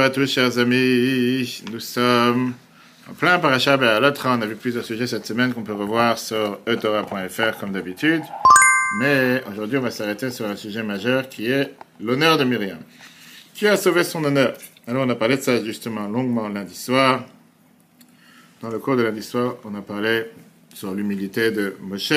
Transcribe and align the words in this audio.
Bonjour 0.00 0.12
à 0.12 0.14
tous, 0.14 0.32
chers 0.32 0.56
amis. 0.56 1.62
Nous 1.70 1.78
sommes 1.78 2.54
en 3.06 3.12
plein 3.12 3.38
paracha 3.38 3.76
l'autre, 4.00 4.26
On 4.30 4.40
a 4.40 4.46
vu 4.46 4.56
plusieurs 4.56 4.82
sujets 4.82 5.06
cette 5.06 5.26
semaine 5.26 5.52
qu'on 5.52 5.62
peut 5.62 5.74
revoir 5.74 6.18
sur 6.18 6.58
etora.fr 6.66 7.58
comme 7.60 7.72
d'habitude. 7.72 8.22
Mais 8.98 9.44
aujourd'hui, 9.52 9.76
on 9.76 9.82
va 9.82 9.90
s'arrêter 9.90 10.30
sur 10.30 10.46
un 10.46 10.56
sujet 10.56 10.82
majeur 10.82 11.28
qui 11.28 11.50
est 11.50 11.74
l'honneur 12.00 12.38
de 12.38 12.44
Myriam. 12.44 12.78
Qui 13.52 13.68
a 13.68 13.76
sauvé 13.76 14.02
son 14.02 14.24
honneur? 14.24 14.54
Alors, 14.86 15.04
on 15.06 15.10
a 15.10 15.14
parlé 15.14 15.36
de 15.36 15.42
ça 15.42 15.62
justement 15.62 16.08
longuement 16.08 16.48
lundi 16.48 16.74
soir. 16.74 17.26
Dans 18.62 18.70
le 18.70 18.78
cours 18.78 18.96
de 18.96 19.02
lundi 19.02 19.22
soir, 19.22 19.56
on 19.66 19.74
a 19.74 19.82
parlé 19.82 20.24
sur 20.72 20.94
l'humilité 20.94 21.50
de 21.50 21.76
Moshe. 21.82 22.14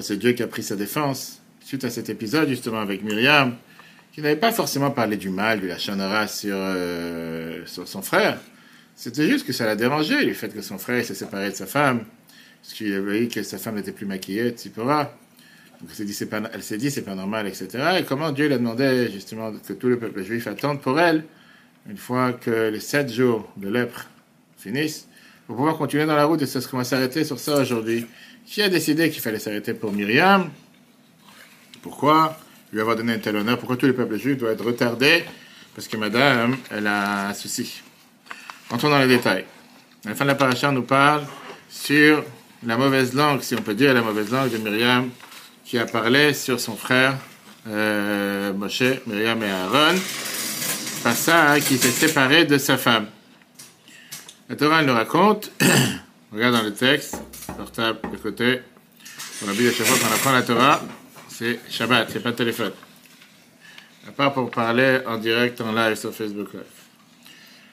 C'est 0.00 0.16
Dieu 0.16 0.32
qui 0.32 0.42
a 0.42 0.46
pris 0.46 0.62
sa 0.62 0.76
défense. 0.76 1.42
Suite 1.62 1.84
à 1.84 1.90
cet 1.90 2.08
épisode, 2.08 2.48
justement, 2.48 2.80
avec 2.80 3.04
Myriam, 3.04 3.54
qui 4.16 4.22
n'avait 4.22 4.36
pas 4.36 4.50
forcément 4.50 4.90
parlé 4.90 5.18
du 5.18 5.28
mal, 5.28 5.60
de 5.60 5.66
la 5.66 5.76
chanara 5.76 6.26
sur, 6.26 6.56
euh, 6.56 7.66
sur 7.66 7.86
son 7.86 8.00
frère. 8.00 8.38
C'était 8.94 9.28
juste 9.28 9.46
que 9.46 9.52
ça 9.52 9.66
l'a 9.66 9.76
dérangé, 9.76 10.24
le 10.24 10.32
fait 10.32 10.48
que 10.48 10.62
son 10.62 10.78
frère 10.78 11.04
s'est 11.04 11.14
séparé 11.14 11.50
de 11.50 11.54
sa 11.54 11.66
femme, 11.66 12.06
parce 12.62 12.72
qu'il 12.72 12.94
avait 12.94 13.18
vu 13.18 13.28
que 13.28 13.42
sa 13.42 13.58
femme 13.58 13.74
n'était 13.74 13.92
plus 13.92 14.06
maquillée, 14.06 14.46
etc. 14.46 14.70
Donc 14.76 15.90
elle 15.90 15.94
s'est 15.94 16.06
dit, 16.06 16.14
c'est 16.14 16.30
pas, 16.30 16.40
elle 16.50 16.78
dit, 16.78 16.90
c'est 16.90 17.02
pas 17.02 17.14
normal, 17.14 17.46
etc. 17.46 17.68
Et 18.00 18.04
comment 18.04 18.32
Dieu 18.32 18.48
l'a 18.48 18.56
demandé, 18.56 19.10
justement, 19.12 19.52
que 19.52 19.74
tout 19.74 19.88
le 19.88 19.98
peuple 19.98 20.22
juif 20.24 20.46
attende 20.46 20.80
pour 20.80 20.98
elle, 20.98 21.22
une 21.86 21.98
fois 21.98 22.32
que 22.32 22.70
les 22.70 22.80
sept 22.80 23.12
jours 23.12 23.52
de 23.58 23.68
lèpre 23.68 24.06
finissent, 24.56 25.08
pour 25.46 25.56
pouvoir 25.56 25.76
continuer 25.76 26.06
dans 26.06 26.16
la 26.16 26.24
route, 26.24 26.40
et 26.40 26.46
c'est 26.46 26.62
ce 26.62 26.68
qu'on 26.68 26.78
va 26.78 26.84
s'arrêter 26.84 27.22
sur 27.22 27.38
ça 27.38 27.60
aujourd'hui. 27.60 28.06
Qui 28.46 28.62
a 28.62 28.70
décidé 28.70 29.10
qu'il 29.10 29.20
fallait 29.20 29.40
s'arrêter 29.40 29.74
pour 29.74 29.92
Myriam? 29.92 30.48
Pourquoi? 31.82 32.38
Lui 32.76 32.82
avoir 32.82 32.96
donné 32.96 33.14
un 33.14 33.18
tel 33.18 33.34
honneur. 33.34 33.58
Pourquoi 33.58 33.78
tous 33.78 33.86
les 33.86 33.94
peuples 33.94 34.18
juifs 34.18 34.36
doivent 34.36 34.52
être 34.52 34.64
retardés? 34.64 35.24
Parce 35.74 35.88
que 35.88 35.96
madame, 35.96 36.58
elle 36.70 36.86
a 36.86 37.28
un 37.28 37.32
souci. 37.34 37.80
Entrons 38.68 38.90
dans 38.90 38.98
les 38.98 39.08
détails. 39.08 39.46
La 40.04 40.14
fin 40.14 40.26
de 40.26 40.28
la 40.28 40.34
paracha, 40.34 40.70
nous 40.70 40.82
parle 40.82 41.22
sur 41.70 42.22
la 42.66 42.76
mauvaise 42.76 43.14
langue, 43.14 43.40
si 43.40 43.54
on 43.54 43.62
peut 43.62 43.72
dire 43.72 43.94
la 43.94 44.02
mauvaise 44.02 44.30
langue 44.30 44.50
de 44.50 44.58
Myriam, 44.58 45.08
qui 45.64 45.78
a 45.78 45.86
parlé 45.86 46.34
sur 46.34 46.60
son 46.60 46.76
frère 46.76 47.16
euh, 47.66 48.52
Moshe, 48.52 48.82
Myriam 49.06 49.42
et 49.42 49.50
Aaron, 49.50 49.96
hein, 51.06 51.60
qui 51.60 51.78
s'est 51.78 51.90
séparé 51.90 52.44
de 52.44 52.58
sa 52.58 52.76
femme. 52.76 53.06
La 54.50 54.56
Torah 54.56 54.80
elle 54.80 54.86
nous 54.86 54.92
raconte, 54.92 55.50
regarde 56.30 56.54
dans 56.54 56.62
le 56.62 56.74
texte, 56.74 57.16
portable 57.56 58.00
de 58.12 58.18
côté, 58.18 58.60
on 59.44 59.48
a 59.48 59.52
vu 59.52 59.66
à 59.66 59.72
chaque 59.72 59.86
fois 59.86 59.98
qu'on 59.98 60.14
apprend 60.14 60.32
la 60.32 60.42
Torah, 60.42 60.82
c'est 61.38 61.58
Shabbat, 61.68 62.16
a 62.16 62.20
pas 62.20 62.32
téléphone. 62.32 62.72
À 64.08 64.12
part 64.12 64.32
pour 64.32 64.50
parler 64.50 65.00
en 65.06 65.18
direct, 65.18 65.60
en 65.60 65.72
live 65.72 65.94
sur 65.94 66.14
Facebook 66.14 66.54
Live. 66.54 66.62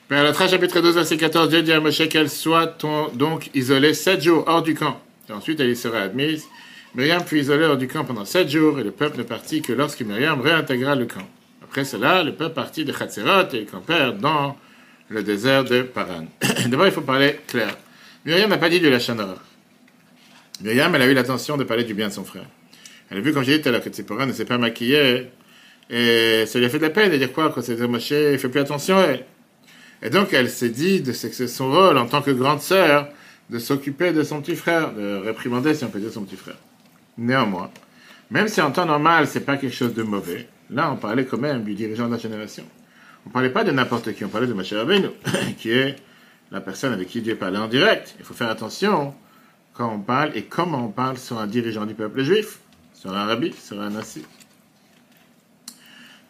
Père 0.10 0.24
Latra, 0.24 0.50
chapitre 0.50 0.82
12, 0.82 0.96
verset 0.96 1.16
14, 1.16 1.48
Dieu 1.48 1.62
dit 1.62 1.72
à 1.72 1.80
Moshe 1.80 2.10
qu'elle 2.10 2.30
soit 2.30 2.78
donc 3.14 3.50
isolée 3.54 3.94
sept 3.94 4.22
jours 4.22 4.44
hors 4.48 4.64
du 4.64 4.74
camp. 4.74 5.00
Et 5.30 5.32
ensuite, 5.32 5.62
elle 5.62 5.70
y 5.70 5.78
sera 5.78 6.00
admise. 6.00 6.44
Myriam 6.94 7.24
fut 7.24 7.40
isolée 7.40 7.64
hors 7.64 7.78
du 7.78 7.88
camp 7.88 8.04
pendant 8.04 8.26
sept 8.26 8.50
jours, 8.50 8.80
et 8.80 8.84
le 8.84 8.92
peuple 8.92 9.20
ne 9.20 9.24
partit 9.24 9.62
que 9.62 9.72
lorsque 9.72 10.02
Myriam 10.02 10.42
réintégra 10.42 10.96
le 10.96 11.06
camp. 11.06 11.28
Après 11.64 11.86
cela, 11.86 12.22
le 12.22 12.34
peuple 12.34 12.56
partit 12.56 12.84
de 12.84 12.92
Khatserot 12.92 13.54
et 13.54 13.60
ils 13.60 13.66
campèrent 13.66 14.14
dans 14.14 14.58
le 15.08 15.24
désert 15.24 15.64
de 15.64 15.84
Paran. 15.84 16.26
D'abord, 16.68 16.88
il 16.88 16.92
faut 16.92 17.02
parler 17.02 17.40
clair. 17.48 17.78
Myriam 18.26 18.50
n'a 18.50 18.58
pas 18.58 18.70
dit 18.70 18.82
de 18.82 18.90
la 18.90 19.00
chanora. 19.00 19.38
Myriam, 20.60 20.94
elle 20.96 21.02
a 21.02 21.08
eu 21.08 21.14
l'intention 21.14 21.56
de 21.56 21.64
parler 21.64 21.86
du 21.86 21.94
bien 21.94 22.10
de 22.10 22.14
son 22.14 22.26
frère. 22.26 22.46
Elle 23.10 23.18
a 23.18 23.22
vu, 23.22 23.34
comme 23.34 23.44
j'ai 23.44 23.58
dit 23.58 23.62
tout 23.62 23.70
à 23.70 23.72
l'heure, 23.72 23.84
que 23.84 23.90
Tzipora 23.90 24.26
ne 24.26 24.34
s'est 24.34 24.46
pas 24.46 24.58
maquillée. 24.58 25.30
Et 25.90 26.46
ça 26.46 26.60
lui 26.60 26.66
a 26.66 26.70
fait 26.70 26.78
de 26.78 26.84
la 26.84 26.90
peine 26.90 27.12
de 27.12 27.18
dire 27.18 27.32
quoi 27.32 27.52
Quand 27.54 27.62
c'est 27.62 27.80
Moshe, 27.88 28.12
il 28.12 28.40
fait 28.40 28.50
plus 28.50 28.60
attention 28.60 29.00
elle. 29.02 29.26
Et 30.02 30.10
donc, 30.10 30.34
elle 30.34 30.50
s'est 30.50 30.70
dit 30.70 31.04
que 31.04 31.14
c'est 31.14 31.48
son 31.48 31.72
rôle 31.72 31.98
en 31.98 32.08
tant 32.08 32.22
que 32.22 32.32
grande 32.32 32.62
sœur 32.62 33.08
de 33.50 33.60
s'occuper 33.60 34.12
de 34.12 34.24
son 34.24 34.42
petit 34.42 34.56
frère, 34.56 34.94
de 34.94 35.18
réprimander, 35.18 35.74
si 35.74 35.84
on 35.84 35.90
peut 35.90 36.00
dire, 36.00 36.12
son 36.12 36.24
petit 36.24 36.36
frère. 36.36 36.58
Néanmoins, 37.18 37.70
même 38.32 38.48
si 38.48 38.62
en 38.62 38.72
temps 38.72 38.86
normal, 38.86 39.28
c'est 39.28 39.46
pas 39.46 39.58
quelque 39.58 39.76
chose 39.76 39.94
de 39.94 40.04
mauvais, 40.04 40.48
là, 40.70 40.92
on 40.92 40.96
parlait 40.96 41.26
quand 41.26 41.38
même 41.38 41.64
du 41.64 41.74
dirigeant 41.74 42.08
de 42.08 42.14
la 42.14 42.18
génération. 42.18 42.64
On 43.26 43.30
parlait 43.30 43.52
pas 43.52 43.64
de 43.64 43.72
n'importe 43.72 44.14
qui, 44.14 44.26
on 44.26 44.30
parlait 44.30 44.48
de 44.48 44.54
Moshe 44.54 44.74
Rabbeinu, 44.74 45.10
qui 45.58 45.72
est 45.72 45.96
la 46.52 46.60
personne 46.62 46.94
avec 46.94 47.08
qui 47.08 47.22
Dieu 47.22 47.36
parlait 47.36 47.60
en 47.60 47.68
direct. 47.68 48.16
Il 48.20 48.26
faut 48.26 48.34
faire 48.34 48.50
attention 48.50 49.14
quand 49.74 49.94
on 49.94 50.00
parle 50.00 50.32
et 50.36 50.44
comment 50.44 50.86
on 50.86 50.90
parle 50.90 51.18
sur 51.18 51.40
un 51.40 51.48
dirigeant 51.48 51.86
du 51.86 51.94
peuple 51.94 52.24
juif 52.24 52.60
sur 53.04 53.14
un 53.14 53.26
rabbi, 53.26 53.52
sur 53.52 53.82
un 53.82 53.94
assis. 53.98 54.24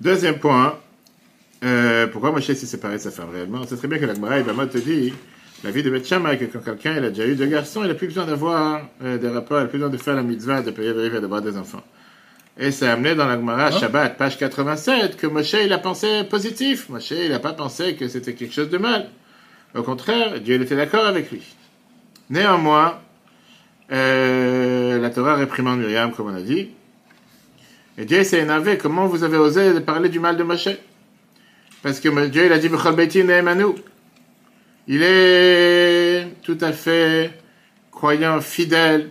Deuxième 0.01 0.39
point, 0.39 0.79
euh, 1.63 2.07
pourquoi 2.07 2.31
Moshe 2.31 2.47
s'est 2.47 2.55
séparé 2.55 2.95
de 2.95 3.01
sa 3.01 3.11
femme 3.11 3.29
réellement? 3.31 3.61
C'est 3.67 3.77
très 3.77 3.87
bien 3.87 3.99
que 3.99 4.05
la 4.05 4.15
Gemara 4.15 4.41
te 4.65 4.79
dit 4.79 5.13
la 5.63 5.69
vie 5.69 5.83
de 5.83 5.91
Beth 5.91 6.09
que 6.09 6.45
quand 6.45 6.61
quelqu'un 6.63 6.95
il 6.97 7.05
a 7.05 7.09
déjà 7.09 7.27
eu 7.27 7.35
deux 7.35 7.45
garçons, 7.45 7.83
il 7.83 7.89
n'a 7.89 7.93
plus 7.93 8.07
besoin 8.07 8.25
d'avoir 8.25 8.81
euh, 9.03 9.19
des 9.19 9.29
rapports, 9.29 9.59
il 9.59 9.65
n'a 9.65 9.67
plus 9.67 9.77
besoin 9.77 9.91
de 9.91 9.97
faire 9.97 10.15
la 10.15 10.23
mitzvah, 10.23 10.63
de 10.63 10.71
payer 10.71 10.89
et 10.89 11.21
d'avoir 11.21 11.43
des 11.43 11.55
enfants. 11.57 11.83
Et 12.57 12.71
ça 12.71 12.89
a 12.89 12.93
amené 12.93 13.13
dans 13.13 13.27
la 13.27 13.35
Gemara, 13.35 13.65
ah. 13.67 13.71
Shabbat, 13.71 14.17
page 14.17 14.39
87, 14.39 15.15
que 15.15 15.27
Moshe 15.27 15.53
il 15.53 15.71
a 15.71 15.77
pensé 15.77 16.23
positif. 16.23 16.89
Moshe 16.89 17.11
il 17.11 17.29
n'a 17.29 17.39
pas 17.39 17.53
pensé 17.53 17.93
que 17.93 18.07
c'était 18.07 18.33
quelque 18.33 18.53
chose 18.53 18.71
de 18.71 18.79
mal. 18.79 19.09
Au 19.75 19.83
contraire, 19.83 20.41
Dieu 20.41 20.59
était 20.59 20.75
d'accord 20.75 21.05
avec 21.05 21.29
lui. 21.29 21.43
Néanmoins, 22.31 22.99
euh, 23.93 24.99
la 24.99 25.09
Torah 25.11 25.35
réprimande 25.35 25.79
Myriam, 25.79 26.11
comme 26.11 26.27
on 26.27 26.35
a 26.35 26.41
dit. 26.41 26.69
Et 27.97 28.05
Dieu 28.05 28.23
s'est 28.23 28.39
énervé. 28.39 28.77
Comment 28.77 29.05
vous 29.05 29.23
avez 29.23 29.37
osé 29.37 29.79
parler 29.81 30.09
du 30.09 30.19
mal 30.19 30.35
de 30.35 30.43
Moshe? 30.43 30.69
Parce 31.83 31.99
que 31.99 32.27
Dieu, 32.27 32.45
il 32.45 32.51
a 32.51 32.57
dit 32.57 32.69
Il 34.87 35.03
est 35.03 36.27
tout 36.41 36.57
à 36.61 36.71
fait 36.71 37.31
croyant, 37.91 38.41
fidèle. 38.41 39.09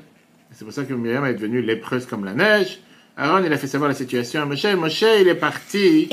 C'est 0.50 0.64
pour 0.64 0.74
ça 0.74 0.84
que 0.84 0.94
Myriam 0.94 1.24
est 1.26 1.34
devenue 1.34 1.62
lépreuse 1.62 2.06
comme 2.06 2.24
la 2.24 2.34
neige. 2.34 2.80
Aaron, 3.16 3.44
il 3.44 3.52
a 3.52 3.58
fait 3.58 3.68
savoir 3.68 3.88
la 3.88 3.94
situation 3.94 4.42
à 4.42 4.46
Moshe. 4.46 4.64
Moshe, 4.74 5.04
il 5.20 5.28
est 5.28 5.36
parti 5.36 6.08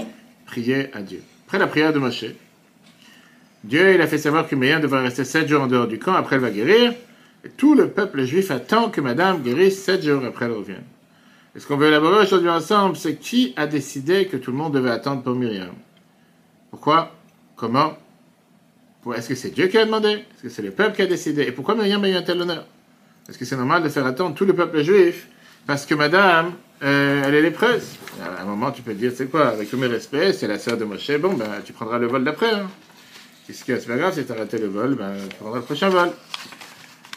prier 0.45 0.89
à 0.93 1.01
Dieu. 1.01 1.23
Après 1.47 1.57
la 1.57 1.67
prière 1.67 1.91
de 1.91 1.99
Moshe, 1.99 2.25
Dieu, 3.63 3.95
il 3.95 4.01
a 4.01 4.07
fait 4.07 4.19
savoir 4.19 4.47
que 4.47 4.55
Myriam 4.55 4.81
devrait 4.81 5.01
rester 5.01 5.23
sept 5.23 5.47
jours 5.47 5.63
en 5.63 5.67
dehors 5.67 5.87
du 5.87 5.97
camp. 5.97 6.13
Après, 6.13 6.35
elle 6.35 6.43
va 6.43 6.51
guérir 6.51 6.93
tout 7.57 7.75
le 7.75 7.89
peuple 7.89 8.23
juif 8.23 8.51
attend 8.51 8.89
que 8.89 9.01
Madame 9.01 9.41
guérisse 9.41 9.81
sept 9.81 10.03
jours 10.03 10.23
après 10.25 10.45
elle 10.45 10.51
revienne. 10.51 10.83
Et 11.55 11.59
ce 11.59 11.67
qu'on 11.67 11.77
veut 11.77 11.87
élaborer 11.87 12.23
aujourd'hui 12.23 12.49
ensemble, 12.49 12.95
c'est 12.95 13.15
qui 13.15 13.53
a 13.55 13.65
décidé 13.65 14.27
que 14.27 14.37
tout 14.37 14.51
le 14.51 14.57
monde 14.57 14.73
devait 14.73 14.91
attendre 14.91 15.23
pour 15.23 15.35
Myriam 15.35 15.73
Pourquoi? 16.69 17.11
Comment? 17.55 17.97
Est-ce 19.15 19.29
que 19.29 19.35
c'est 19.35 19.49
Dieu 19.49 19.67
qui 19.67 19.77
a 19.77 19.85
demandé? 19.85 20.09
Est-ce 20.09 20.43
que 20.43 20.49
c'est 20.49 20.61
le 20.61 20.71
peuple 20.71 20.95
qui 20.95 21.01
a 21.01 21.07
décidé? 21.07 21.43
Et 21.43 21.51
pourquoi 21.51 21.75
Myriam 21.75 22.03
a 22.03 22.09
eu 22.09 22.13
un 22.13 22.21
tel 22.21 22.41
honneur? 22.41 22.65
Est-ce 23.27 23.37
que 23.37 23.45
c'est 23.45 23.55
normal 23.55 23.83
de 23.83 23.89
faire 23.89 24.05
attendre 24.05 24.35
tout 24.35 24.45
le 24.45 24.53
peuple 24.53 24.83
juif 24.83 25.27
parce 25.65 25.85
que 25.85 25.95
Madame, 25.95 26.53
euh, 26.83 27.23
elle 27.25 27.35
est 27.35 27.41
lépreuse? 27.41 27.95
À 28.21 28.41
un 28.41 28.45
moment, 28.45 28.71
tu 28.71 28.81
peux 28.81 28.93
dire, 28.93 29.11
c'est 29.15 29.29
quoi? 29.29 29.47
Avec 29.49 29.69
tous 29.69 29.77
mes 29.77 29.87
respects, 29.87 30.33
c'est 30.33 30.47
la 30.47 30.59
sœur 30.59 30.77
de 30.77 30.85
Moshe, 30.85 31.11
bon, 31.19 31.33
ben, 31.33 31.47
tu 31.63 31.73
prendras 31.73 31.97
le 31.97 32.07
vol 32.07 32.23
d'après. 32.23 32.51
Hein. 32.51 32.69
Qu'est-ce 33.47 33.71
a? 33.71 33.79
C'est 33.79 33.87
pas 33.87 33.97
grave, 33.97 34.13
si 34.13 34.25
tu 34.25 34.31
as 34.31 34.35
raté 34.35 34.57
le 34.57 34.67
vol, 34.67 34.95
ben, 34.95 35.13
tu 35.29 35.35
prendras 35.37 35.59
le 35.59 35.65
prochain 35.65 35.89
vol. 35.89 36.09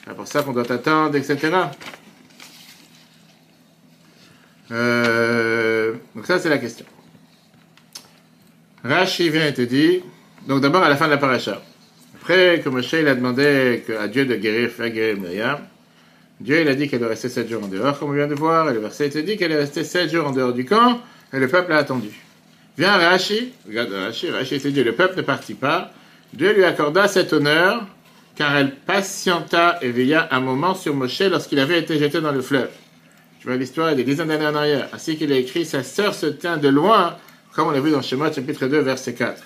C'est 0.07 0.15
pour 0.15 0.27
ça 0.27 0.43
qu'on 0.43 0.53
doit 0.53 0.71
attendre, 0.71 1.17
etc. 1.17 1.39
Euh, 4.71 5.95
donc 6.15 6.27
ça, 6.27 6.39
c'est 6.39 6.49
la 6.49 6.59
question. 6.59 6.87
Rashi 8.85 9.29
vient 9.29 9.47
et 9.47 9.55
te 9.55 9.63
dit, 9.63 10.03
donc 10.49 10.61
d'abord 10.61 10.83
à 10.83 10.89
la 10.89 10.97
fin 10.97 11.07
de 11.07 11.11
la 11.11 11.19
paracha. 11.19 11.63
Après 12.21 12.61
que 12.61 12.69
Moshe 12.69 12.93
il 12.93 13.07
a 13.07 13.15
demandé 13.15 13.85
à 14.01 14.09
Dieu 14.09 14.25
de 14.27 14.35
guérir, 14.35 14.71
faire 14.71 14.91
guérir 14.91 15.59
Dieu 16.41 16.61
il 16.61 16.69
a 16.69 16.75
dit 16.75 16.89
qu'elle 16.89 16.99
doit 16.99 17.09
rester 17.09 17.29
sept 17.29 17.49
jours 17.49 17.63
en 17.63 17.69
dehors, 17.69 17.99
comme 17.99 18.11
on 18.11 18.13
vient 18.13 18.27
de 18.27 18.35
voir, 18.35 18.69
et 18.71 18.75
le 18.75 18.81
verset 18.81 19.11
te 19.11 19.19
dit 19.19 19.37
qu'elle 19.37 19.53
est 19.53 19.59
restée 19.59 19.85
sept 19.85 20.11
jours 20.11 20.27
en 20.27 20.33
dehors 20.33 20.53
du 20.53 20.65
camp, 20.65 21.01
et 21.33 21.39
le 21.39 21.47
peuple 21.47 21.73
a 21.73 21.79
attendu. 21.79 22.11
Viens 22.77 22.97
Rashi, 22.97 23.53
regarde 23.69 23.93
Rashi, 23.93 24.31
Rashi 24.31 24.61
te 24.61 24.69
dit, 24.69 24.83
le 24.83 24.95
peuple 24.95 25.17
ne 25.17 25.23
partit 25.23 25.55
pas, 25.55 25.93
Dieu 26.33 26.53
lui 26.53 26.65
accorda 26.65 27.07
cet 27.07 27.33
honneur 27.33 27.87
car 28.37 28.57
elle 28.57 28.75
patienta 28.75 29.79
et 29.83 29.91
veilla 29.91 30.29
un 30.31 30.41
moment 30.41 30.75
sur 30.75 30.95
Moshe 30.95 31.21
lorsqu'il 31.21 31.59
avait 31.59 31.79
été 31.79 31.99
jeté 31.99 32.21
dans 32.21 32.33
le 32.33 32.41
fleuve. 32.41 32.71
Tu 33.41 33.49
vois 33.49 33.57
l'histoire, 33.57 33.95
des 33.95 34.05
dizaines 34.05 34.29
d'années 34.29 34.47
en 34.47 34.55
arrière. 34.55 34.89
Ainsi 34.93 35.17
qu'il 35.17 35.33
a 35.33 35.37
écrit, 35.37 35.65
sa 35.65 35.83
sœur 35.83 36.15
se 36.15 36.27
tient 36.27 36.57
de 36.57 36.69
loin, 36.69 37.17
comme 37.55 37.69
on 37.69 37.71
l'a 37.73 37.81
vu 37.81 37.91
dans 37.91 38.03
Shemot 38.03 38.33
chapitre 38.33 38.67
2, 38.67 38.79
verset 38.81 39.15
4. 39.15 39.43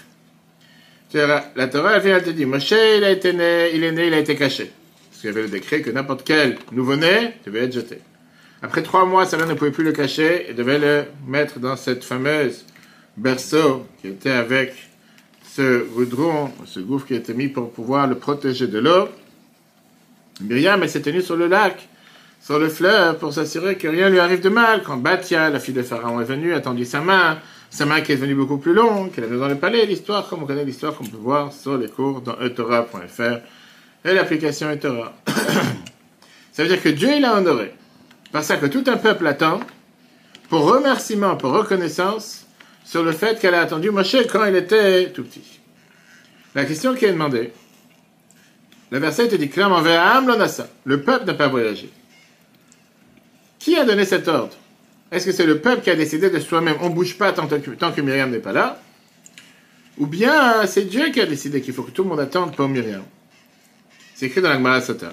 La 1.15 1.67
Torah 1.69 1.99
vient 1.99 2.21
te 2.21 2.31
dire, 2.31 2.47
Moshe, 2.47 2.73
il 2.73 3.05
a 3.05 3.11
été 3.11 3.33
né, 3.33 3.71
il 3.75 3.83
est 3.83 3.93
né, 3.93 4.09
il 4.09 4.15
a 4.15 4.19
été 4.19 4.37
caché. 4.37 4.71
Parce 5.11 5.21
qu'il 5.21 5.31
y 5.31 5.33
avait 5.33 5.43
le 5.43 5.49
décret 5.49 5.81
que 5.81 5.91
n'importe 5.91 6.25
quel 6.25 6.59
nouveau-né 6.73 7.35
devait 7.47 7.65
être 7.65 7.73
jeté. 7.73 8.01
Après 8.63 8.83
trois 8.83 9.07
mois, 9.07 9.25
mère 9.37 9.47
ne 9.47 9.55
pouvait 9.55 9.71
plus 9.71 9.85
le 9.85 9.93
cacher 9.93 10.51
et 10.51 10.53
devait 10.53 10.79
le 10.79 11.05
mettre 11.27 11.59
dans 11.59 11.77
cette 11.77 12.05
fameuse 12.05 12.65
berceau 13.17 13.87
qui 14.01 14.09
était 14.09 14.31
avec 14.31 14.75
ce 15.57 15.85
goudron, 15.85 16.51
ce 16.67 16.81
gouffre 16.81 17.07
qui 17.07 17.15
a 17.15 17.17
été 17.17 17.33
mis 17.33 17.49
pour 17.49 17.71
pouvoir 17.71 18.07
le 18.07 18.17
protéger 18.17 18.67
de 18.67 18.79
l'eau. 18.79 19.09
Myriam, 20.43 20.87
s'est 20.87 21.01
tenue 21.01 21.23
sur 21.23 21.37
le 21.37 21.47
lac 21.47 21.89
sur 22.43 22.59
le 22.59 22.69
fleuve 22.69 23.19
pour 23.19 23.33
s'assurer 23.33 23.77
que 23.77 23.89
rien 23.89 24.11
lui 24.11 24.19
arrive 24.19 24.43
de 24.43 24.51
mal. 24.51 24.83
Quand 24.85 24.99
Batia, 24.99 25.49
la 25.49 25.59
fille 25.59 25.73
de 25.73 25.83
Pharaon, 25.83 26.21
est 26.21 26.25
venue, 26.25 26.53
a 26.53 26.61
tendu 26.61 26.85
sa 26.85 27.01
main, 27.01 27.39
sa 27.71 27.87
main 27.87 28.03
qui 28.03 28.13
est 28.13 28.17
devenue 28.17 28.35
beaucoup 28.35 28.59
plus 28.59 28.75
longue, 28.75 29.11
qu'elle 29.13 29.25
est 29.25 29.37
dans 29.37 29.49
le 29.49 29.57
palais, 29.57 29.87
l'histoire, 29.87 30.29
comme 30.29 30.43
on 30.43 30.47
connaît 30.47 30.65
l'histoire 30.65 30.95
qu'on 30.95 31.07
peut 31.07 31.17
voir 31.17 31.53
sur 31.55 31.79
les 31.79 31.89
cours 31.89 32.21
dans 32.21 32.39
etora.fr 32.39 33.39
et 34.05 34.15
l'application 34.15 34.71
etora. 34.71 35.15
ça 36.53 36.63
veut 36.63 36.69
dire 36.69 36.83
que 36.83 36.91
Dieu, 36.91 37.09
il 37.17 37.25
a 37.25 37.35
honoré. 37.35 37.73
Par 38.31 38.45
ça 38.45 38.59
que 38.59 38.67
tout 38.67 38.85
un 38.89 38.99
peuple 38.99 39.27
attend, 39.27 39.61
pour 40.51 40.71
remerciement, 40.71 41.35
pour 41.37 41.53
reconnaissance, 41.53 42.46
sur 42.87 43.03
le 43.03 43.11
fait 43.11 43.41
qu'elle 43.41 43.55
a 43.55 43.63
attendu 43.63 43.91
Moshe 43.91 44.17
quand 44.31 44.45
il 44.45 44.55
était 44.55 45.11
tout 45.11 45.25
petit. 45.25 45.61
La 46.55 46.65
question 46.65 46.95
qui 46.95 47.05
est 47.05 47.13
demandée, 47.13 47.53
le 48.91 48.99
verset 48.99 49.27
te 49.29 49.35
dit 49.35 49.49
clairement, 49.49 49.81
le 49.81 51.03
peuple 51.03 51.27
n'a 51.27 51.35
pas 51.35 51.49
voyagé. 51.49 51.91
Qui 53.59 53.77
a 53.77 53.85
donné 53.85 54.05
cet 54.05 54.29
ordre? 54.29 54.55
Est-ce 55.11 55.27
que 55.27 55.33
c'est 55.33 55.47
le 55.47 55.59
peuple 55.59 55.83
qui 55.83 55.91
a 55.91 55.97
décidé 55.97 56.31
de 56.31 56.39
soi-même, 56.39 56.77
on 56.81 56.89
ne 56.89 56.95
bouge 56.95 57.19
pas 57.19 57.33
tant 57.33 57.49
que, 57.49 57.57
tant 57.71 57.91
que 57.91 58.01
Myriam 58.01 58.31
n'est 58.31 58.39
pas 58.39 58.53
là? 58.53 58.81
Ou 59.99 60.07
bien 60.07 60.65
c'est 60.67 60.85
Dieu 60.85 61.11
qui 61.11 61.21
a 61.21 61.27
décidé 61.27 61.61
qu'il 61.61 61.75
faut 61.75 61.83
que 61.83 61.91
tout 61.91 62.05
le 62.05 62.09
monde 62.09 62.21
attende 62.21 62.55
pour 62.55 62.69
Myriam? 62.69 63.03
C'est 64.15 64.27
écrit 64.27 64.41
dans 64.41 64.51
la 64.51 64.57
Gemara 64.57 64.81
Sota. 64.81 65.13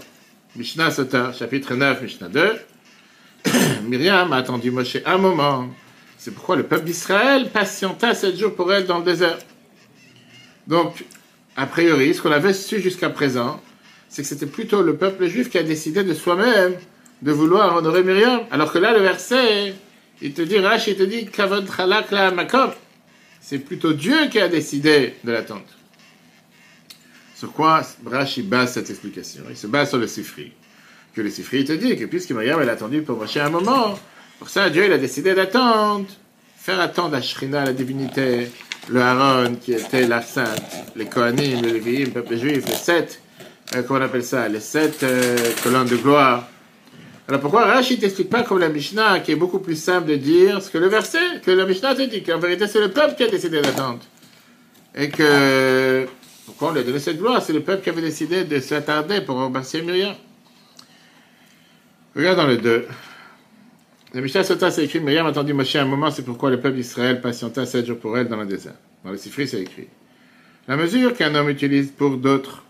Mishnah 0.56 0.92
Sota, 0.92 1.34
chapitre 1.34 1.74
9, 1.74 2.04
Mishnah 2.04 2.30
2. 2.30 2.52
Myriam 3.88 4.31
a 4.31 4.38
attendu 4.38 4.70
Moshe 4.70 4.98
un 5.04 5.18
moment. 5.18 5.70
C'est 6.24 6.31
pourquoi 6.31 6.56
le 6.56 6.64
peuple 6.64 6.86
d'Israël 6.86 7.50
patienta 7.50 8.14
sept 8.14 8.38
jours 8.38 8.56
pour 8.56 8.72
elle 8.72 8.86
dans 8.86 9.00
le 9.00 9.04
désert. 9.04 9.38
Donc, 10.68 11.04
a 11.58 11.66
priori, 11.66 12.14
ce 12.14 12.22
qu'on 12.22 12.31
avait 12.31 12.54
su 12.54 12.80
jusqu'à 12.80 13.10
présent, 13.10 13.62
c'est 14.08 14.22
que 14.22 14.28
c'était 14.30 14.46
plutôt 14.46 14.81
le 14.84 14.96
peuple 14.96 15.28
juif 15.28 15.50
qui 15.50 15.58
a 15.58 15.64
décidé 15.64 16.02
de 16.06 16.14
soi-même 16.14 16.75
de 17.22 17.31
vouloir 17.34 17.75
honorer 17.75 18.04
Myriam. 18.04 18.44
Alors 18.52 18.72
que 18.72 18.78
là, 18.78 18.94
le 18.94 19.04
verset, 19.04 19.74
il 20.22 20.34
te 20.34 20.42
dit, 20.42 20.60
Rach, 20.60 20.88
il 20.88 20.96
te 20.96 21.04
dit, 21.04 21.25
Kavod 21.25 21.70
Chalak. 21.70 22.08
C'est 23.42 23.60
plutôt 23.60 23.92
Dieu 23.92 24.30
qui 24.31 24.40
a 24.40 24.48
décidé 24.48 25.16
de 25.25 25.31
l'attendre. 25.34 25.66
Sur 27.36 27.52
quoi 27.52 27.81
Rashi 28.06 28.44
base 28.44 28.75
cette 28.75 28.90
explication 28.90 29.44
Il 29.50 29.58
se 29.58 29.68
base 29.68 29.90
sur 29.90 29.98
le 29.98 30.08
Sifri. 30.08 30.54
Que 31.14 31.20
le 31.20 31.30
Sifri 31.30 31.66
te 31.66 31.74
dit 31.74 31.98
que 31.98 32.06
puisque 32.06 32.31
Myriam 32.31 32.62
elle 32.62 32.70
a 32.70 32.74
attendu 32.74 33.02
pour 33.02 33.18
Moshe 33.18 33.36
un 33.36 33.50
moment, 33.50 34.00
pour 34.44 34.50
ça 34.50 34.69
Dieu 34.69 34.84
il 34.86 34.92
a 34.92 34.98
décidé 34.98 35.34
d'attendre, 35.34 36.06
faire 36.57 36.81
attendre 36.81 37.16
à 37.16 37.22
Shrina, 37.22 37.63
la 37.63 37.72
divinité, 37.72 38.51
le 38.90 39.00
Haron 39.00 39.56
qui 39.56 39.72
était 39.72 40.06
la 40.06 40.22
sainte, 40.22 40.62
les 40.98 41.06
Kohanim, 41.06 41.62
les 41.62 41.72
Lévi'im, 41.72 42.07
le 42.07 42.12
peuple 42.12 42.36
juif, 42.36 42.66
les 42.68 42.75
sept, 42.75 43.22
euh, 43.74 43.84
comment 43.84 44.01
on 44.01 44.04
appelle 44.04 44.25
ça, 44.25 44.50
les 44.50 44.60
sept 44.60 45.01
euh, 45.04 45.38
colonnes 45.63 45.88
de 45.88 45.95
gloire. 45.95 46.50
Alors 47.30 47.40
pourquoi 47.40 47.63
Rachid 47.63 48.01
t'explique 48.01 48.30
pas 48.30 48.44
comme 48.44 48.60
la 48.60 48.68
Mishnah, 48.68 49.22
qui 49.22 49.31
est 49.31 49.38
beaucoup 49.38 49.60
plus 49.60 49.81
simple 49.81 50.10
de 50.10 50.18
dire 50.18 50.62
ce 50.62 50.69
que 50.69 50.78
le 50.78 50.88
verset, 50.88 51.39
que 51.42 51.51
la 51.51 51.66
Mishnah 51.66 51.96
te 51.96 52.01
dit, 52.01 52.22
qu'en 52.22 52.39
vérité 52.39 52.68
c'est 52.68 52.81
le 52.81 52.92
peuple 52.92 53.16
qui 53.16 53.24
a 53.24 53.30
décidé 53.30 53.62
d'attendre. 53.62 54.01
Et 54.94 55.07
que, 55.07 56.06
pourquoi 56.48 56.72
on 56.72 56.74
lui 56.74 56.81
a 56.81 56.84
donné 56.84 57.00
cette 57.00 57.18
gloire? 57.18 57.42
C'est 57.42 57.54
le 57.54 57.62
peuple 57.62 57.81
qui 57.81 57.92
avait 57.92 58.01
décidé 58.01 58.44
de 58.44 58.60
s'attarder 58.60 59.22
pour 59.22 59.38
remercier 59.38 59.81
Myriam. 59.81 60.16
Regarde 62.13 62.36
dans 62.36 62.48
le 62.48 62.57
2. 62.57 62.88
La 64.15 64.21
Mishnah 64.21 64.44
Sota, 64.44 64.69
c'est 64.69 64.86
écrit 64.86 65.00
Myriam 65.00 65.25
a 65.25 65.30
attendu 65.30 65.54
Moshe 65.54 65.75
un 65.75 65.86
moment, 65.86 66.12
c'est 66.12 66.21
pourquoi 66.21 66.51
le 66.51 66.60
peuple 66.60 66.75
d'Israël 66.75 67.19
patienta 67.19 67.65
sept 67.65 67.88
jours 67.88 67.98
pour 67.98 68.15
elle 68.15 68.27
dans 68.27 68.38
le 68.38 68.45
désert. 68.45 68.75
Dans 69.04 69.10
le 69.10 69.18
Sifri, 69.18 69.48
c'est 69.48 69.62
écrit. 69.62 69.88
La 70.68 70.77
mesure 70.77 71.15
qu'un 71.15 71.33
homme 71.33 71.50
utilise 71.50 71.89
pour 71.89 72.18
d'autres 72.18 72.63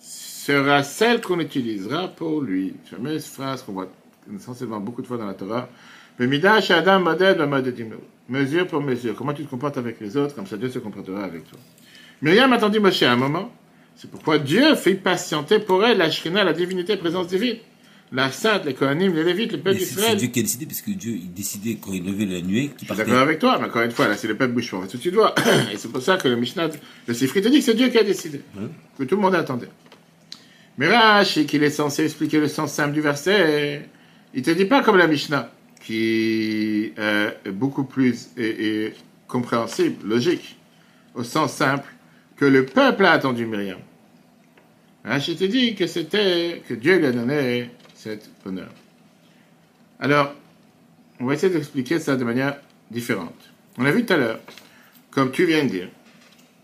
sera 0.00 0.84
celle 0.84 1.20
qu'on 1.20 1.40
utilisera 1.40 2.06
pour 2.06 2.40
lui. 2.40 2.74
Fameuse 2.84 3.26
phrase 3.26 3.64
qu'on 3.64 3.72
voit 3.72 3.88
essentiellement 4.32 4.78
beaucoup 4.78 5.02
de 5.02 5.08
fois 5.08 5.18
dans 5.18 5.26
la 5.26 5.34
Torah. 5.34 5.68
Adam 6.20 7.00
Mesure 8.28 8.66
pour 8.68 8.80
mesure. 8.80 9.16
Comment 9.16 9.34
tu 9.34 9.44
te 9.44 9.50
comportes 9.50 9.78
avec 9.78 10.00
les 10.00 10.16
autres, 10.16 10.36
comme 10.36 10.46
ça 10.46 10.56
Dieu 10.56 10.70
se 10.70 10.78
comportera 10.78 11.24
avec 11.24 11.50
toi. 11.50 11.58
Myriam 12.22 12.52
a 12.52 12.56
attendu 12.56 12.78
Moshe 12.78 13.02
un 13.02 13.16
moment. 13.16 13.50
C'est 13.96 14.08
pourquoi 14.08 14.38
Dieu 14.38 14.76
fait 14.76 14.94
patienter 14.94 15.58
pour 15.58 15.84
elle 15.84 15.98
la 15.98 16.12
Shrina, 16.12 16.44
la 16.44 16.52
divinité, 16.52 16.96
présence 16.96 17.26
divine 17.26 17.56
la 18.12 18.30
sainte, 18.30 18.64
les 18.64 18.74
Kohanim, 18.74 19.14
les 19.14 19.24
Lévites, 19.24 19.52
le 19.52 19.60
peuple 19.60 19.78
d'Israël. 19.78 20.10
C'est 20.12 20.16
Dieu 20.16 20.28
qui 20.28 20.40
a 20.40 20.42
décidé, 20.42 20.66
parce 20.66 20.80
que 20.80 20.90
Dieu, 20.92 21.12
il 21.12 21.32
décidait 21.32 21.76
quand 21.80 21.92
il 21.92 22.04
levait 22.04 22.26
la 22.26 22.40
nuée 22.40 22.70
qu'il 22.76 22.86
partait. 22.86 23.04
D'accord 23.04 23.20
avec 23.20 23.38
toi, 23.38 23.58
mais 23.58 23.66
encore 23.66 23.82
une 23.82 23.90
fois, 23.90 24.08
là, 24.08 24.16
c'est 24.16 24.28
le 24.28 24.36
peuple 24.36 24.54
bouche 24.54 24.70
tout 24.70 24.96
de 24.96 25.00
suite 25.00 25.14
vois. 25.14 25.34
Et 25.72 25.76
c'est 25.76 25.90
pour 25.90 26.02
ça 26.02 26.16
que 26.16 26.28
le 26.28 26.36
Mishnah, 26.36 26.68
le 27.06 27.14
Sifri 27.14 27.42
te 27.42 27.48
dit 27.48 27.58
que 27.58 27.64
c'est 27.64 27.74
Dieu 27.74 27.88
qui 27.88 27.98
a 27.98 28.04
décidé. 28.04 28.42
Que 28.98 29.04
tout 29.04 29.16
le 29.16 29.22
monde 29.22 29.34
attendait. 29.34 29.68
Mais 30.78 30.88
Rashi, 30.88 31.46
qu'il 31.46 31.62
est 31.62 31.70
censé 31.70 32.04
expliquer 32.04 32.38
le 32.38 32.48
sens 32.48 32.72
simple 32.72 32.92
du 32.92 33.00
verset, 33.00 33.88
il 34.34 34.42
te 34.42 34.50
dit 34.50 34.66
pas 34.66 34.82
comme 34.82 34.98
la 34.98 35.06
Mishnah, 35.06 35.50
qui 35.82 36.92
est 36.96 37.50
beaucoup 37.50 37.84
plus 37.84 38.28
compréhensible, 39.26 40.06
logique, 40.06 40.56
au 41.14 41.24
sens 41.24 41.52
simple, 41.52 41.88
que 42.36 42.44
le 42.44 42.66
peuple 42.66 43.04
a 43.04 43.12
attendu 43.12 43.46
Myriam. 43.46 43.78
Rashi 45.04 45.36
te 45.36 45.44
dit 45.44 45.74
que 45.74 45.86
c'était, 45.86 46.62
que 46.68 46.74
Dieu 46.74 46.98
lui 46.98 47.06
a 47.06 47.12
donné 47.12 47.70
cet 48.06 48.30
honneur. 48.44 48.68
Alors, 49.98 50.32
on 51.18 51.26
va 51.26 51.34
essayer 51.34 51.52
d'expliquer 51.52 51.98
ça 51.98 52.16
de 52.16 52.24
manière 52.24 52.56
différente. 52.90 53.34
On 53.78 53.84
a 53.84 53.90
vu 53.90 54.04
tout 54.04 54.12
à 54.12 54.16
l'heure, 54.16 54.40
comme 55.10 55.32
tu 55.32 55.44
viens 55.44 55.64
de 55.64 55.70
dire, 55.70 55.88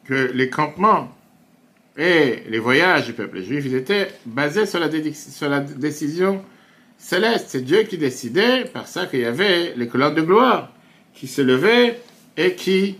que 0.04 0.30
les 0.32 0.48
campements 0.50 1.12
et 1.96 2.44
les 2.48 2.58
voyages 2.58 3.06
du 3.06 3.12
peuple 3.12 3.42
juif, 3.42 3.66
étaient 3.66 4.08
basés 4.24 4.66
sur 4.66 4.78
la, 4.78 4.88
décision 4.88 6.44
céleste. 6.96 7.46
C'est 7.48 7.62
Dieu 7.62 7.82
qui 7.82 7.98
décidait, 7.98 8.64
par 8.64 8.86
ça 8.86 9.06
qu'il 9.06 9.20
y 9.20 9.24
avait 9.24 9.74
les 9.76 9.88
colonnes 9.88 10.14
de 10.14 10.22
gloire 10.22 10.72
qui 11.12 11.26
se 11.26 11.42
levaient 11.42 12.00
et 12.36 12.54
qui 12.54 12.98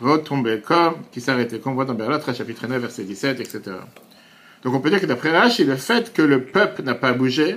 retombaient, 0.00 0.60
comme 0.60 0.94
qui 1.10 1.20
s'arrêtaient, 1.20 1.58
comme 1.58 1.72
on 1.72 1.74
voit 1.74 1.84
dans 1.84 1.94
Berlot, 1.94 2.20
chapitre 2.32 2.66
9, 2.66 2.80
verset 2.80 3.04
17, 3.04 3.40
etc. 3.40 3.76
Donc 4.62 4.74
on 4.74 4.80
peut 4.80 4.90
dire 4.90 5.00
que 5.00 5.06
d'après 5.06 5.36
Rashi, 5.36 5.64
le 5.64 5.76
fait 5.76 6.12
que 6.12 6.22
le 6.22 6.44
peuple 6.44 6.82
n'a 6.82 6.94
pas 6.94 7.12
bougé, 7.12 7.56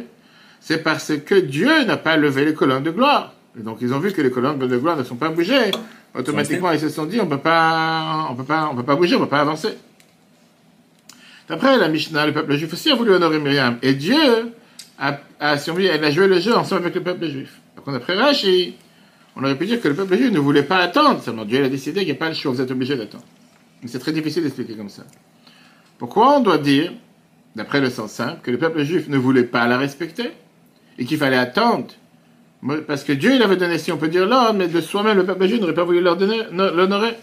c'est 0.60 0.84
parce 0.84 1.13
que 1.18 1.36
Dieu 1.36 1.84
n'a 1.84 1.98
pas 1.98 2.18
levé 2.18 2.46
les 2.46 2.54
colonnes 2.54 2.84
de 2.84 2.92
gloire. 2.92 3.34
Et 3.60 3.63
donc 3.63 3.78
ils 3.81 3.94
ont 3.94 4.00
vu 4.00 4.12
que 4.12 4.22
les 4.22 4.31
colonnes 4.31 4.57
de 4.57 4.78
gloire 4.78 4.98
ne 4.98 5.04
sont 5.04 5.16
pas 5.16 5.30
bougées. 5.30 5.72
Automatiquement, 6.18 6.72
ils 6.72 6.80
se 6.80 6.90
sont 6.90 7.06
dit, 7.06 7.19
on 7.19 7.28
peut 7.28 7.38
pas, 7.38 8.28
on 8.30 8.36
peut 8.36 8.44
pas, 8.44 8.72
peut 8.75 8.84
pas 8.84 8.96
bouger, 8.96 9.16
on 9.16 9.19
peut 9.19 9.28
pas 9.28 9.42
avancer. 9.42 9.78
D'après 11.50 11.78
la 11.78 11.90
Mishnah, 11.90 12.25
le 12.25 12.34
peuple 12.34 12.56
juif 12.56 12.74
aussi 12.74 12.90
a 12.90 12.96
voulu 12.96 13.12
honorer 13.12 13.40
Myriam. 13.40 13.78
Et 13.81 13.94
Dieu 13.94 14.16
a, 14.98 15.19
a 15.40 15.57
survécu, 15.57 15.90
elle 15.94 16.04
a 16.04 16.12
joué 16.12 16.28
le 16.28 16.40
jeu 16.40 16.56
ensemble 16.56 16.84
avec 16.84 16.96
le 16.96 17.04
peuple 17.04 17.28
juif. 17.28 17.60
Donc 17.75 17.94
d'après 17.94 18.16
Rashi, 18.16 18.75
on 19.36 19.44
aurait 19.44 19.57
pu 19.57 19.66
dire 19.66 19.81
que 19.81 19.88
le 19.90 19.94
peuple 19.96 20.16
juif 20.16 20.31
ne 20.31 20.40
voulait 20.40 20.63
pas 20.63 20.78
attendre. 20.78 21.22
Seulement 21.22 21.46
Dieu 21.46 21.64
a 21.64 21.69
décidé 21.69 22.00
qu'il 22.00 22.09
n'y 22.09 22.16
a 22.16 22.19
pas 22.19 22.30
le 22.30 22.35
choix, 22.35 22.52
vous 22.54 22.62
êtes 22.62 22.71
obligé 22.71 22.95
d'attendre. 22.95 23.26
Mais 23.83 23.90
c'est 23.90 24.00
très 24.00 24.14
difficile 24.14 24.44
d'expliquer 24.44 24.76
comme 24.76 24.90
ça. 24.90 25.04
Pourquoi 25.97 26.38
on 26.38 26.40
doit 26.40 26.57
dire, 26.57 26.94
d'après 27.56 27.81
le 27.81 27.90
sens 27.90 28.12
simple, 28.12 28.40
que 28.42 28.52
le 28.52 28.57
peuple 28.57 28.83
juif 28.83 29.07
ne 29.09 29.18
voulait 29.18 29.44
pas 29.44 29.68
la 29.68 29.78
respecter? 29.78 30.31
Et 30.97 31.06
qu'il 31.06 31.18
fallait 31.18 31.37
attendre 31.37 31.87
Parce 32.87 33.04
que 33.04 33.14
Dieu, 33.14 33.35
il 33.35 33.44
avait 33.44 33.57
donné, 33.57 33.78
si 33.78 33.92
on 33.92 33.97
peut 33.97 34.07
dire 34.07 34.25
l'ordre, 34.25 34.54
mais 34.54 34.68
de 34.68 34.81
soi-même, 34.81 35.18
le 35.18 35.25
peuple 35.25 35.47
juif 35.47 35.59
n'aurait 35.59 35.73
pas 35.73 35.83
voulu 35.83 36.02
l'honorer. 36.02 37.16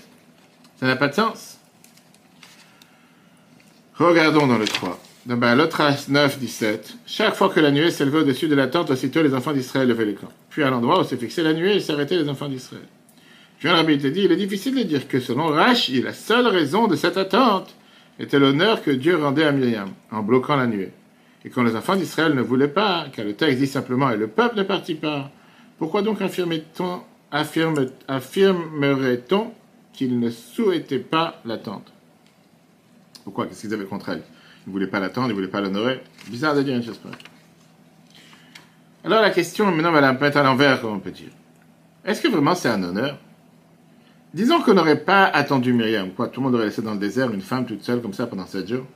Ça 0.79 0.87
n'a 0.87 0.97
pas 0.97 1.09
de 1.09 1.15
sens. 1.15 1.59
Regardons 3.95 4.47
dans 4.47 4.59
le 4.59 4.67
3. 4.67 4.99
Dans 5.27 5.37
ben, 5.37 5.55
l'autre 5.55 5.81
9, 6.09 6.39
17. 6.39 6.95
Chaque 7.07 7.35
fois 7.35 7.49
que 7.49 7.61
la 7.61 7.71
nuée 7.71 7.93
s'élevait 7.93 8.19
au-dessus 8.19 8.49
de 8.49 8.57
la 8.57 8.67
tente, 8.67 8.91
aussitôt 8.91 9.23
les 9.23 9.35
enfants 9.35 9.53
d'Israël 9.53 9.87
levaient 9.87 10.07
les 10.07 10.15
camps. 10.15 10.33
Puis 10.51 10.65
à 10.65 10.71
l'endroit 10.71 11.01
où 11.01 11.05
s'est 11.05 11.17
fixée 11.17 11.43
la 11.43 11.53
nuée, 11.53 11.77
ils 11.77 11.83
s'arrêtaient 11.83 12.17
les 12.17 12.29
enfants 12.29 12.49
d'Israël. 12.49 12.83
Un 13.65 13.77
rabbi 13.77 13.97
te 13.97 14.09
dit, 14.09 14.23
il 14.25 14.33
est 14.33 14.37
difficile 14.37 14.75
de 14.75 14.83
dire 14.83 15.07
que 15.07 15.21
selon 15.21 15.47
Rashi, 15.47 16.03
la 16.03 16.13
seule 16.13 16.49
raison 16.49 16.89
de 16.89 16.97
cette 16.97 17.17
attente 17.17 17.73
était 18.19 18.41
l'honneur 18.41 18.83
que 18.83 18.91
Dieu 18.91 19.17
rendait 19.17 19.45
à 19.45 19.53
Myriam 19.53 19.91
en 20.11 20.23
bloquant 20.23 20.57
la 20.57 20.67
nuée. 20.67 20.93
Et 21.45 21.51
quand 21.51 21.63
les 21.63 21.75
enfants 21.75 21.97
d'Israël 21.97 22.35
ne 22.35 22.43
voulaient 22.43 22.69
pas, 22.69 23.07
car 23.13 23.25
le 23.25 23.35
texte 23.35 23.59
dit 23.59 23.67
simplement 23.67 24.11
et 24.11 24.17
le 24.17 24.29
peuple 24.29 24.57
ne 24.57 24.63
partit 24.63 24.95
pas, 24.95 25.31
pourquoi 25.79 26.03
donc 26.03 26.21
affirmerait-on 26.23 27.03
qu'ils 29.93 30.21
ne 30.21 30.31
souhaitaient 30.31 30.99
pas 31.01 31.41
l'attendre 31.45 31.83
Pourquoi? 33.25 33.47
Qu'est-ce 33.47 33.63
qu'ils 33.63 33.75
avaient 33.75 33.85
contre 33.85 34.11
elle? 34.11 34.23
Ils 34.67 34.69
ne 34.69 34.73
voulaient 34.73 34.87
pas 34.87 35.01
l'attendre, 35.01 35.27
ils 35.29 35.31
ne 35.31 35.35
voulaient 35.35 35.49
pas 35.49 35.61
l'honorer. 35.61 36.01
Bizarre 36.29 36.55
de 36.55 36.63
dire 36.63 36.77
une 36.77 36.85
chose. 36.85 37.01
Alors 39.05 39.21
la 39.21 39.31
question, 39.31 39.73
maintenant, 39.73 40.15
peut 40.15 40.27
être 40.27 40.37
à 40.37 40.45
l'envers, 40.45 40.81
comme 40.81 40.93
on 40.95 41.01
peut 41.01 41.11
dire. 41.11 41.31
Est-ce 42.05 42.23
que 42.23 42.29
vraiment 42.29 42.55
c'est 42.55 42.69
un 42.69 42.83
honneur? 42.83 43.19
Disons 44.33 44.63
qu'on 44.63 44.75
n'aurait 44.75 45.01
pas 45.01 45.25
attendu 45.25 45.73
Myriam, 45.73 46.13
quoi, 46.13 46.29
tout 46.29 46.41
le 46.41 46.45
monde 46.45 46.55
aurait 46.55 46.67
laissé 46.67 46.81
dans 46.81 46.95
le 46.95 47.01
désert 47.01 47.33
une 47.33 47.43
femme 47.43 47.67
toute 47.67 47.83
seule 47.83 48.01
comme 48.01 48.13
ça 48.13 48.29
pendant 48.29 48.47
sept 48.47 48.69
jours? 48.69 48.87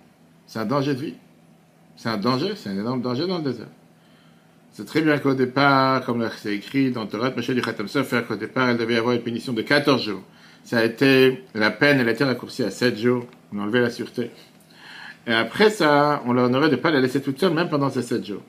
C'est 0.46 0.60
un 0.60 0.64
danger 0.64 0.94
de 0.94 1.00
vie. 1.00 1.14
C'est 1.96 2.08
un 2.08 2.18
danger, 2.18 2.52
c'est 2.56 2.68
un 2.70 2.78
énorme 2.78 3.00
danger 3.00 3.26
dans 3.26 3.38
le 3.38 3.44
désert. 3.44 3.68
C'est 4.72 4.84
très 4.84 5.00
bien 5.00 5.18
qu'au 5.18 5.32
départ, 5.32 6.04
comme 6.04 6.28
c'est 6.36 6.54
écrit 6.54 6.90
dans 6.90 7.06
Torah, 7.06 7.30
Moshe 7.30 7.50
du 7.50 7.62
Khatam 7.62 7.88
Sofer, 7.88 8.22
qu'au 8.28 8.36
départ, 8.36 8.68
elle 8.68 8.76
devait 8.76 8.98
avoir 8.98 9.14
une 9.14 9.22
punition 9.22 9.54
de 9.54 9.62
14 9.62 10.02
jours. 10.02 10.22
Ça 10.64 10.78
a 10.78 10.84
été, 10.84 11.44
la 11.54 11.70
peine, 11.70 11.98
elle 11.98 12.08
a 12.08 12.12
été 12.12 12.24
raccourcie 12.24 12.62
à 12.62 12.70
7 12.70 12.98
jours. 12.98 13.26
On 13.52 13.58
a 13.58 13.62
enlevé 13.62 13.80
la 13.80 13.88
sûreté. 13.88 14.30
Et 15.26 15.32
après 15.32 15.70
ça, 15.70 16.22
on 16.26 16.34
leur 16.34 16.50
aurait 16.50 16.68
de 16.68 16.76
ne 16.76 16.80
pas 16.80 16.90
la 16.90 17.00
laisser 17.00 17.22
toute 17.22 17.40
seule, 17.40 17.54
même 17.54 17.70
pendant 17.70 17.88
ces 17.88 18.02
7 18.02 18.24
jours. 18.24 18.42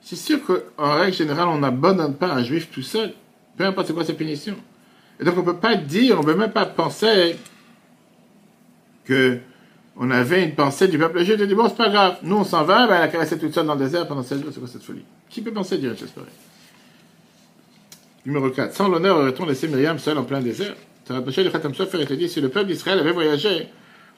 c'est 0.00 0.16
sûr 0.16 0.38
qu'en 0.44 0.94
règle 0.94 1.16
générale, 1.16 1.48
on 1.48 1.58
n'abandonne 1.58 2.14
pas 2.14 2.32
un 2.32 2.42
juif 2.42 2.70
tout 2.70 2.82
seul, 2.82 3.12
peu 3.56 3.64
importe 3.64 3.92
quoi 3.92 4.04
sa 4.04 4.14
punition. 4.14 4.56
Et 5.20 5.24
donc 5.24 5.34
on 5.36 5.40
ne 5.40 5.46
peut 5.46 5.56
pas 5.56 5.76
dire, 5.76 6.16
on 6.18 6.22
ne 6.22 6.26
peut 6.26 6.34
même 6.34 6.52
pas 6.52 6.66
penser 6.66 7.36
que 9.04 9.38
on 9.98 10.10
avait 10.10 10.44
une 10.44 10.54
pensée 10.54 10.88
du 10.88 10.98
peuple 10.98 11.24
juif 11.24 11.38
de 11.38 11.46
dire 11.46 11.56
bon, 11.56 11.68
c'est 11.68 11.76
pas 11.76 11.88
grave, 11.88 12.18
nous 12.22 12.36
on 12.36 12.44
s'en 12.44 12.64
va, 12.64 12.86
ben, 12.86 12.96
elle 12.96 13.02
a 13.02 13.08
caressé 13.08 13.38
toute 13.38 13.54
seule 13.54 13.66
dans 13.66 13.74
le 13.74 13.80
désert 13.80 14.06
pendant 14.06 14.22
7 14.22 14.42
jours, 14.42 14.50
c'est 14.52 14.60
quoi 14.60 14.68
cette 14.68 14.82
folie? 14.82 15.04
Qui 15.30 15.40
peut 15.40 15.52
penser 15.52 15.80
chose 15.80 16.10
pareille 16.10 16.30
Numéro 18.26 18.50
4. 18.50 18.74
Sans 18.74 18.88
l'honneur, 18.88 19.18
aurait-on 19.18 19.46
laissé 19.46 19.68
Myriam 19.68 19.98
seule 19.98 20.18
en 20.18 20.24
plein 20.24 20.40
désert? 20.40 20.74
Rapproché 21.08 21.44
le 21.44 21.50
Khatam 21.50 21.72
Sofer 21.72 22.02
et 22.02 22.06
te 22.06 22.14
dit 22.14 22.28
si 22.28 22.40
le 22.40 22.48
peuple 22.48 22.66
d'Israël 22.66 22.98
avait 22.98 23.12
voyagé, 23.12 23.68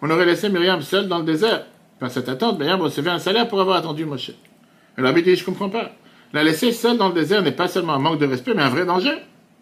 on 0.01 0.09
aurait 0.11 0.25
laissé 0.25 0.49
Myriam 0.49 0.81
seule 0.81 1.07
dans 1.07 1.19
le 1.19 1.25
désert. 1.25 1.67
Par 2.01 2.11
cette 2.11 2.29
attente, 2.29 2.59
Myriam 2.59 2.81
recevait 2.81 3.11
un 3.11 3.19
salaire 3.19 3.47
pour 3.49 3.61
avoir 3.61 3.77
attendu 3.77 4.07
Moshe. 4.07 4.31
Et 4.31 5.03
l'habit 5.03 5.23
dit 5.23 5.37
je 5.37 5.45
comprends 5.45 5.69
pas. 5.69 5.93
La 6.33 6.43
laisser 6.43 6.73
seule 6.73 6.97
dans 6.97 7.09
le 7.09 7.15
désert 7.15 7.43
n'est 7.43 7.53
pas 7.53 7.69
seulement 7.69 7.95
un 7.95 7.99
manque 7.99 8.19
de 8.19 8.27
respect, 8.27 8.55
mais 8.55 8.63
un 8.63 8.71
vrai 8.71 8.87
danger. 8.87 9.13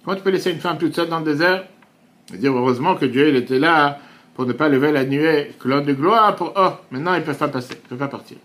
Comment 0.04 0.16
tu 0.16 0.22
peux 0.22 0.30
laisser 0.30 0.52
une 0.52 0.60
femme 0.60 0.78
toute 0.78 0.94
seule 0.94 1.08
dans 1.08 1.18
le 1.18 1.24
désert? 1.24 1.64
Et 2.32 2.38
dire 2.38 2.52
heureusement 2.56 2.94
que 2.94 3.06
Dieu 3.06 3.28
il 3.28 3.36
était 3.36 3.58
là 3.58 3.98
pour 4.36 4.44
ne 4.44 4.52
pas 4.52 4.68
lever 4.68 4.92
la 4.92 5.06
nuée, 5.06 5.52
colonne 5.58 5.86
de 5.86 5.94
gloire, 5.94 6.36
pour 6.36 6.52
oh, 6.56 6.72
maintenant 6.90 7.14
ils 7.14 7.20
ne 7.20 7.24
peuvent 7.24 7.38
pas 7.38 7.48
passer, 7.48 7.72
ils 7.72 7.84
ne 7.84 7.88
peuvent 7.88 7.98
pas 7.98 8.08
partir. 8.08 8.36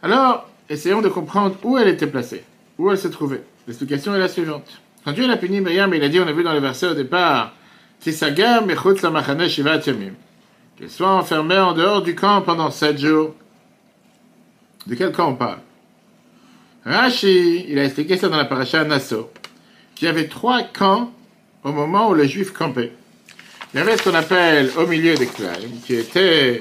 Alors, 0.00 0.48
essayons 0.68 1.02
de 1.02 1.08
comprendre 1.08 1.56
où 1.64 1.76
elle 1.76 1.88
était 1.88 2.06
placée, 2.06 2.44
où 2.78 2.88
elle 2.88 2.98
se 2.98 3.08
trouvait. 3.08 3.42
L'explication 3.66 4.14
est 4.14 4.20
la 4.20 4.28
suivante. 4.28 4.80
Quand 5.04 5.10
Dieu 5.10 5.28
a 5.28 5.36
puni 5.36 5.60
Myriam, 5.60 5.92
il 5.92 6.04
a 6.04 6.08
dit, 6.08 6.20
on 6.20 6.26
a 6.28 6.32
vu 6.32 6.44
dans 6.44 6.52
le 6.52 6.60
verset 6.60 6.86
au 6.86 6.94
départ, 6.94 7.52
qu'elle 8.00 8.14
soit 10.88 11.10
enfermée 11.10 11.58
en 11.58 11.72
dehors 11.72 12.02
du 12.02 12.14
camp 12.14 12.42
pendant 12.42 12.70
sept 12.70 12.96
jours. 12.96 13.34
De 14.86 14.94
quel 14.94 15.10
camp 15.10 15.30
on 15.30 15.34
parle? 15.34 15.58
Rashi, 16.84 17.66
il 17.68 17.76
a 17.80 17.84
expliqué 17.86 18.16
ça 18.16 18.28
dans 18.28 18.36
la 18.36 18.44
paracha 18.44 18.84
Nassau, 18.84 19.32
qu'il 19.96 20.06
y 20.06 20.08
avait 20.08 20.28
trois 20.28 20.62
camps 20.62 21.12
au 21.64 21.72
moment 21.72 22.08
où 22.08 22.14
les 22.14 22.28
Juifs 22.28 22.52
campaient. 22.52 22.92
Il 23.72 23.78
y 23.78 23.80
avait 23.80 23.96
ce 23.96 24.02
qu'on 24.02 24.14
appelle 24.14 24.68
au 24.76 24.86
milieu 24.88 25.14
des 25.14 25.26
clans, 25.26 25.52
qui 25.86 25.94
était 25.94 26.60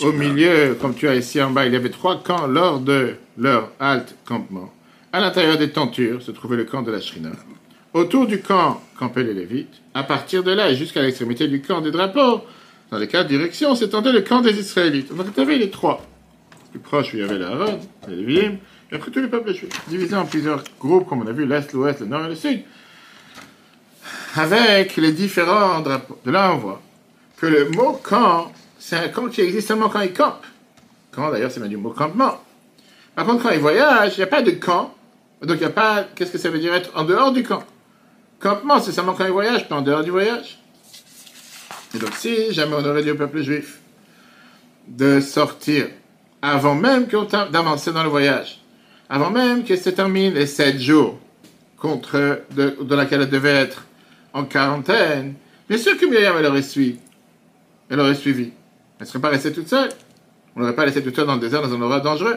au 0.00 0.10
milieu, 0.10 0.76
comme 0.80 0.96
tu 0.96 1.06
as 1.06 1.14
ici 1.14 1.40
en 1.40 1.50
bas, 1.50 1.64
il 1.64 1.72
y 1.72 1.76
avait 1.76 1.90
trois 1.90 2.20
camps 2.24 2.48
lors 2.48 2.80
de 2.80 3.14
leur 3.38 3.70
halte 3.78 4.16
campement. 4.24 4.72
À 5.12 5.20
l'intérieur 5.20 5.58
des 5.58 5.70
tentures 5.70 6.20
se 6.20 6.32
trouvait 6.32 6.56
le 6.56 6.64
camp 6.64 6.82
de 6.82 6.90
la 6.90 7.00
Shrina. 7.00 7.30
Autour 7.94 8.26
du 8.26 8.40
camp 8.40 8.80
campaient 8.98 9.22
les 9.22 9.34
Lévites. 9.34 9.80
À 9.94 10.02
partir 10.02 10.42
de 10.42 10.50
là, 10.50 10.74
jusqu'à 10.74 11.02
l'extrémité 11.02 11.46
du 11.46 11.62
camp 11.62 11.82
des 11.82 11.92
drapeaux, 11.92 12.40
dans 12.90 12.98
les 12.98 13.06
quatre 13.06 13.28
directions, 13.28 13.76
s'étendait 13.76 14.10
le 14.10 14.22
camp 14.22 14.40
des 14.40 14.58
Israélites. 14.58 15.14
Donc, 15.14 15.32
tu 15.32 15.40
avais 15.40 15.56
les 15.56 15.70
trois. 15.70 16.04
Plus 16.72 16.80
proche, 16.80 17.10
il 17.14 17.20
y 17.20 17.22
avait 17.22 17.38
l'Aaron, 17.38 17.78
les 18.08 18.16
Lévites, 18.16 18.58
et 18.90 18.96
après 18.96 19.12
tous 19.12 19.20
les 19.20 19.28
peuples 19.28 19.54
juifs, 19.54 19.70
divisés 19.86 20.16
en 20.16 20.26
plusieurs 20.26 20.64
groupes, 20.80 21.08
comme 21.08 21.22
on 21.22 21.26
a 21.28 21.32
vu, 21.32 21.46
l'Est, 21.46 21.72
l'Ouest, 21.72 22.00
le 22.00 22.06
Nord 22.06 22.24
et 22.24 22.30
le 22.30 22.34
Sud 22.34 22.62
avec 24.36 24.96
les 24.96 25.12
différents 25.12 25.80
drapeaux. 25.80 26.18
De 26.24 26.30
voit 26.30 26.80
que 27.38 27.46
le 27.46 27.70
mot 27.70 27.92
camp, 28.02 28.52
c'est 28.78 28.96
un 28.96 29.08
camp 29.08 29.28
qui 29.28 29.40
existe 29.40 29.68
seulement 29.68 29.88
quand 29.88 30.00
il 30.00 30.12
campe. 30.12 30.44
Camp, 31.12 31.30
d'ailleurs, 31.30 31.50
c'est 31.50 31.60
même 31.60 31.68
du 31.68 31.76
mot 31.76 31.90
campement. 31.90 32.40
Par 33.14 33.26
contre, 33.26 33.42
quand 33.42 33.50
il 33.50 33.60
voyage, 33.60 34.14
il 34.16 34.20
n'y 34.20 34.24
a 34.24 34.28
pas 34.28 34.42
de 34.42 34.52
camp. 34.52 34.94
Donc, 35.42 35.56
il 35.56 35.60
n'y 35.60 35.66
a 35.66 35.70
pas. 35.70 36.04
Qu'est-ce 36.14 36.32
que 36.32 36.38
ça 36.38 36.50
veut 36.50 36.58
dire 36.58 36.74
être 36.74 36.90
en 36.94 37.04
dehors 37.04 37.32
du 37.32 37.42
camp? 37.42 37.64
Campement, 38.38 38.80
c'est 38.80 38.92
seulement 38.92 39.14
quand 39.14 39.24
il 39.24 39.32
voyage, 39.32 39.68
pas 39.68 39.76
en 39.76 39.82
dehors 39.82 40.04
du 40.04 40.10
voyage. 40.10 40.58
Et 41.94 41.98
donc, 41.98 42.14
si 42.14 42.52
jamais 42.52 42.74
on 42.74 42.84
aurait 42.84 43.02
dit 43.02 43.10
au 43.10 43.16
peuple 43.16 43.42
juif 43.42 43.80
de 44.86 45.20
sortir 45.20 45.88
avant 46.42 46.74
même 46.74 47.06
d'avancer 47.50 47.92
dans 47.92 48.02
le 48.02 48.08
voyage, 48.08 48.60
avant 49.08 49.30
même 49.30 49.64
que 49.64 49.76
se 49.76 49.90
termine 49.90 50.34
les 50.34 50.46
sept 50.46 50.80
jours 50.80 51.18
contre 51.76 52.42
de, 52.52 52.76
dans 52.80 52.96
laquelle 52.96 53.22
elle 53.22 53.30
devait 53.30 53.54
être 53.54 53.84
en 54.32 54.44
quarantaine, 54.44 55.34
bien 55.68 55.78
sûr 55.78 55.96
que 55.98 56.06
Myriam, 56.06 56.36
elle 56.38 56.46
aurait 56.46 56.62
suivi. 56.62 56.98
Elle 57.88 58.00
aurait 58.00 58.14
suivi. 58.14 58.52
Elle 58.98 59.06
ne 59.06 59.06
serait 59.06 59.20
pas 59.20 59.30
restée 59.30 59.52
toute 59.52 59.68
seule. 59.68 59.90
On 60.54 60.60
ne 60.60 60.64
l'aurait 60.64 60.76
pas 60.76 60.84
laissée 60.84 61.02
toute 61.02 61.16
seule 61.16 61.26
dans 61.26 61.34
le 61.34 61.40
désert, 61.40 61.62
dans 61.62 61.72
un 61.72 61.80
endroit 61.80 62.00
dangereux. 62.00 62.36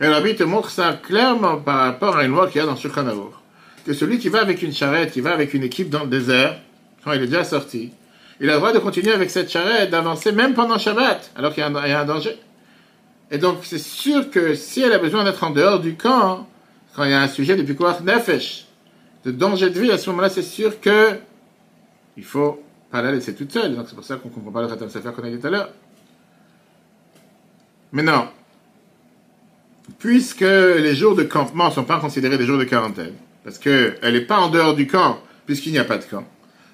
Et 0.00 0.08
Rabbi 0.08 0.34
te 0.34 0.42
montre 0.42 0.70
ça 0.70 0.94
clairement 0.94 1.58
par 1.58 1.78
rapport 1.78 2.16
à 2.16 2.24
une 2.24 2.32
loi 2.32 2.48
qu'il 2.48 2.60
y 2.60 2.64
a 2.64 2.66
dans 2.66 2.76
Shulchan 2.76 3.04
Que 3.86 3.92
celui 3.92 4.18
qui 4.18 4.28
va 4.28 4.40
avec 4.40 4.62
une 4.62 4.72
charrette, 4.72 5.12
qui 5.12 5.20
va 5.20 5.32
avec 5.32 5.54
une 5.54 5.62
équipe 5.62 5.88
dans 5.88 6.02
le 6.02 6.08
désert, 6.08 6.56
quand 7.04 7.12
il 7.12 7.22
est 7.22 7.26
déjà 7.26 7.44
sorti, 7.44 7.92
il 8.40 8.50
a 8.50 8.54
le 8.54 8.58
droit 8.58 8.72
de 8.72 8.78
continuer 8.78 9.12
avec 9.12 9.30
cette 9.30 9.50
charrette, 9.50 9.90
d'avancer 9.90 10.32
même 10.32 10.54
pendant 10.54 10.78
Shabbat, 10.78 11.32
alors 11.36 11.54
qu'il 11.54 11.62
y, 11.62 11.64
a 11.64 12.00
un 12.00 12.04
danger. 12.04 12.36
Et 13.30 13.38
donc, 13.38 13.58
c'est 13.62 13.78
sûr 13.78 14.30
que 14.30 14.54
si 14.54 14.80
elle 14.80 14.92
a 14.92 14.98
besoin 14.98 15.24
d'être 15.24 15.44
en 15.44 15.50
dehors 15.50 15.80
du 15.80 15.94
camp, 15.94 16.48
quand 16.96 17.04
il 17.04 17.10
y 17.10 17.14
a 17.14 17.20
un 17.20 17.28
sujet 17.28 17.56
de 17.56 17.62
Pikuach 17.62 18.00
Nefesh, 18.00 18.63
de 19.24 19.30
danger 19.30 19.70
de 19.70 19.80
vie, 19.80 19.90
à 19.90 19.98
ce 19.98 20.10
moment-là, 20.10 20.28
c'est 20.28 20.42
sûr 20.42 20.80
que 20.80 21.18
il 22.16 22.24
faut 22.24 22.62
pas 22.90 23.02
la 23.02 23.12
laisser 23.12 23.34
toute 23.34 23.52
seule. 23.52 23.74
Donc 23.74 23.86
c'est 23.88 23.94
pour 23.94 24.04
ça 24.04 24.16
qu'on 24.16 24.28
ne 24.28 24.34
comprend 24.34 24.52
pas 24.52 24.62
le 24.62 24.68
Khatam 24.68 24.88
Sefer 24.88 25.10
qu'on 25.16 25.24
a 25.24 25.30
dit 25.30 25.38
tout 25.38 25.46
à 25.46 25.50
l'heure. 25.50 25.70
Maintenant, 27.92 28.28
puisque 29.98 30.40
les 30.40 30.94
jours 30.94 31.14
de 31.14 31.22
campement 31.22 31.68
ne 31.68 31.72
sont 31.72 31.84
pas 31.84 31.98
considérés 31.98 32.38
des 32.38 32.46
jours 32.46 32.58
de 32.58 32.64
quarantaine, 32.64 33.14
parce 33.44 33.58
qu'elle 33.58 33.98
n'est 34.02 34.20
pas 34.20 34.38
en 34.38 34.48
dehors 34.48 34.74
du 34.74 34.86
camp, 34.86 35.18
puisqu'il 35.46 35.72
n'y 35.72 35.78
a 35.78 35.84
pas 35.84 35.98
de 35.98 36.04
camp, 36.04 36.24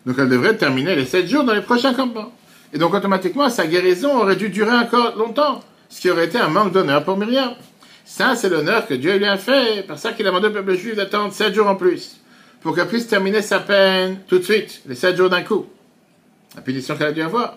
donc 0.07 0.17
elle 0.19 0.29
devrait 0.29 0.57
terminer 0.57 0.97
les 0.97 1.05
sept 1.05 1.29
jours 1.29 1.45
dans 1.45 1.55
les 1.55 1.63
prochains 1.63 1.95
campements. 1.95 2.33
Et 2.73 2.79
donc 2.79 2.95
automatiquement, 2.95 3.51
sa 3.51 3.67
guérison 3.67 4.17
aurait 4.19 4.37
dû 4.37 4.49
durer 4.49 4.77
encore 4.77 5.17
longtemps, 5.17 5.61
ce 5.89 6.01
qui 6.01 6.11
aurait 6.11 6.27
été 6.27 6.39
un 6.39 6.49
manque 6.49 6.73
d'honneur 6.73 7.05
pour 7.05 7.17
Myriam. 7.17 7.55
Ça, 8.05 8.35
c'est 8.35 8.49
l'honneur 8.49 8.87
que 8.87 8.95
Dieu 8.95 9.17
lui 9.19 9.27
a 9.27 9.37
fait, 9.37 9.87
par 9.87 9.99
ça 9.99 10.13
qu'il 10.13 10.27
a 10.27 10.31
demandé 10.31 10.49
au 10.49 10.53
peuple 10.53 10.75
juif 10.75 10.97
d'attendre 10.97 11.33
sept 11.33 11.55
jours 11.55 11.69
en 11.69 11.77
plus 11.77 12.20
pour 12.61 12.75
qu'elle 12.75 12.89
puisse 12.89 13.07
terminer 13.07 13.43
sa 13.43 13.61
peine 13.61 14.19
tout 14.29 14.39
de 14.39 14.45
suite, 14.45 14.83
les 14.87 14.95
sept 14.95 15.17
jours 15.17 15.31
d'un 15.31 15.43
coup. 15.43 15.67
La 16.57 16.63
punition 16.63 16.97
qu'elle 16.97 17.09
a 17.09 17.13
dû 17.13 17.23
avoir. 17.23 17.57